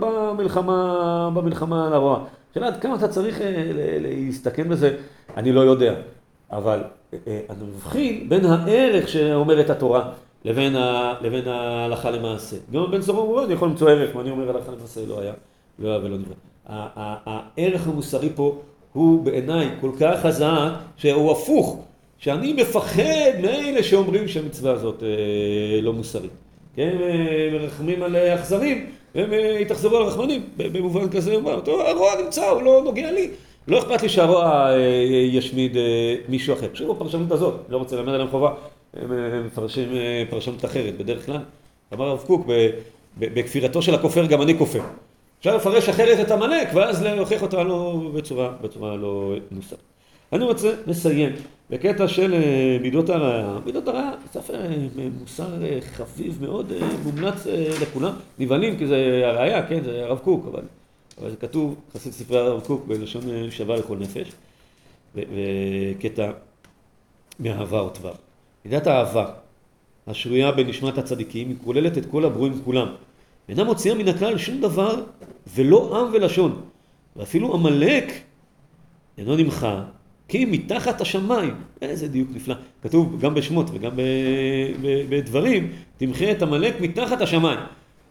[0.00, 2.24] במלחמה, במלחמה על הרוע.
[2.50, 3.40] השאלה עד כמה אתה צריך
[4.00, 4.96] להסתכן בזה,
[5.36, 5.94] אני לא יודע.
[6.50, 6.80] אבל
[7.26, 10.10] אני מבחין בין הערך שאומרת התורה
[10.44, 12.56] לבין, ה, לבין ההלכה למעשה.
[12.72, 15.32] גם בן סורר ומורה אני יכול למצוא ערך, מה אני אומר הלכה למעשה לא היה,
[15.78, 16.34] לא היה ולא נברא.
[16.66, 18.58] הערך המוסרי פה
[18.92, 21.84] הוא בעיניי כל כך חזק שהוא הפוך,
[22.18, 26.30] שאני מפחד מאלה שאומרים שהמצווה הזאת אה, לא מוסרית.
[26.76, 32.10] כן, אה, מרחמים על אכזרים, הם אה, התאכזרו על רחמנים, במובן כזה הוא טוב, הרוע
[32.24, 33.30] נמצא, הוא לא נוגע לי,
[33.68, 34.78] לא אכפת לי שהרוע אה,
[35.30, 35.82] ישמיד אה,
[36.28, 36.66] מישהו אחר.
[36.70, 38.54] עכשיו בפרשנות הזאת, לא רוצה ללמד עליהם חובה,
[38.94, 41.40] הם אה, מפרשים אה, פרשנות אחרת, בדרך כלל.
[41.94, 42.46] אמר הרב קוק,
[43.18, 44.80] בכפירתו של הכופר גם אני כופר.
[45.38, 49.95] אפשר לפרש אחרת את עמלק, ואז להוכיח אותה לא בצורה, בצורה לא מוסרית.
[50.36, 51.32] אני רוצה לסיים
[51.70, 53.58] בקטע של אה, מידות הרעה.
[53.66, 54.76] מידות הרעה, ספר אה,
[55.20, 56.72] מוסר אה, חביב מאוד,
[57.04, 57.46] מומלץ
[57.82, 58.12] לכולם.
[58.38, 60.62] נבהלים כי זה הראייה, כן, זה הרב קוק, אבל,
[61.20, 64.32] אבל זה כתוב, חסיד ספרי הרב קוק, בלשון שווה לכל נפש,
[65.14, 66.30] וקטע
[67.40, 68.12] מאהבה או דבר.
[68.64, 69.30] מידת האהבה,
[70.06, 72.88] השרויה בנשמת הצדיקים, היא כוללת את כל הברואים כולם.
[73.48, 75.02] אינה מוציאה מן הכלל שום דבר,
[75.54, 76.60] ולא עם ולשון.
[77.16, 78.12] ואפילו עמלק
[79.18, 79.84] אינו נמחה,
[80.28, 81.54] כי מתחת השמיים.
[81.82, 82.54] איזה דיוק נפלא.
[82.82, 83.92] כתוב גם בשמות וגם
[85.08, 87.58] בדברים, תמחה את עמלק מתחת השמיים.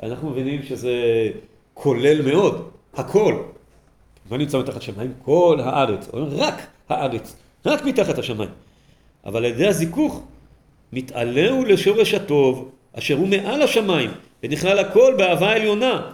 [0.03, 0.93] אנחנו מבינים שזה
[1.73, 3.43] כולל מאוד, הכל.
[4.29, 5.13] מה נמצא מתחת השמיים?
[5.23, 7.35] כל הארץ, רק הארץ,
[7.65, 8.49] רק מתחת השמיים.
[9.25, 10.23] אבל על ידי הזיכוך
[10.93, 14.09] מתעלהו לשורש הטוב, אשר הוא מעל השמיים,
[14.43, 16.11] ונכלל הכל באהבה עליונה.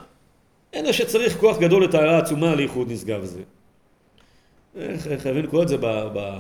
[0.74, 3.42] אין שצריך כוח גדול לטהרה עצומה לייחוד נשגב זה.
[5.18, 6.38] חייבים לקרוא את זה ב, ב,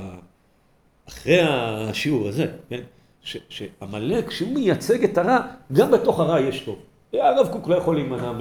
[1.07, 2.81] אחרי השיעור הזה, כן?
[3.49, 5.39] שעמלק, שהוא מייצג את הרע,
[5.73, 6.79] גם בתוך הרע יש טוב.
[7.13, 8.31] הרב קוק לא יכול להימנע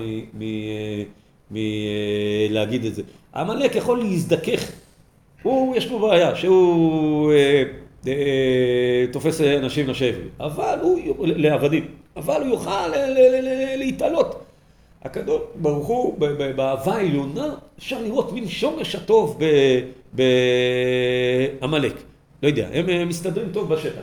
[1.51, 3.03] מלהגיד את זה.
[3.34, 4.72] עמלק יכול להזדכך.
[5.43, 7.62] הוא, יש לו בעיה, שהוא אה,
[8.07, 11.86] אה, תופס אנשים לשבי, אבל הוא, לעבדים,
[12.16, 12.88] אבל הוא יוכל
[13.76, 14.45] להתעלות.
[15.03, 16.19] הקדוש ברוך הוא,
[16.57, 19.41] באהבה העליונה, אפשר לראות מין שורש הטוב
[21.61, 21.95] בעמלק.
[22.43, 24.03] לא יודע, הם מסתדרים טוב בשטח.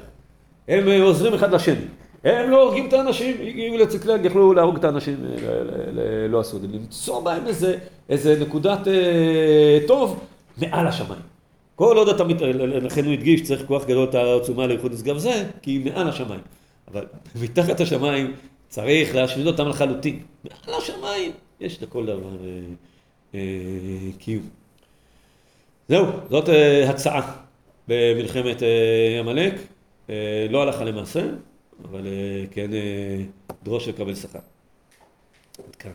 [0.68, 1.76] הם אה, עוזרים אחד לשני.
[2.24, 6.62] הם לא הורגים את האנשים, הגיעו לצקלג, יכלו להרוג את האנשים, אה, לא עשו את
[6.62, 6.68] זה.
[6.68, 7.78] למצוא בהם איזה,
[8.10, 10.20] איזה נקודת אה, טוב
[10.58, 11.22] מעל השמיים.
[11.76, 12.42] כל עוד אתה, מת...
[12.82, 16.42] לכן הוא הדגיש, צריך כוח גדול את העצומה לאיחוד נשגב זה, כי היא מעל השמיים.
[16.92, 17.06] אבל
[17.42, 18.34] מתחת השמיים
[18.70, 20.20] צריך להשמיד אותם לחלוטין.
[20.68, 22.60] מעל השמיים יש לכל דבר אה,
[23.36, 23.40] אה,
[24.20, 24.50] קיום.
[25.90, 27.36] זהו, זאת אה, הצעה
[27.88, 28.64] במלחמת
[29.20, 29.54] עמלק.
[30.50, 31.22] לא הלכה למעשה,
[31.84, 32.08] אבל
[32.52, 32.72] כן
[33.64, 34.40] דרוש לקבל שכר.
[35.68, 35.92] עד כאן.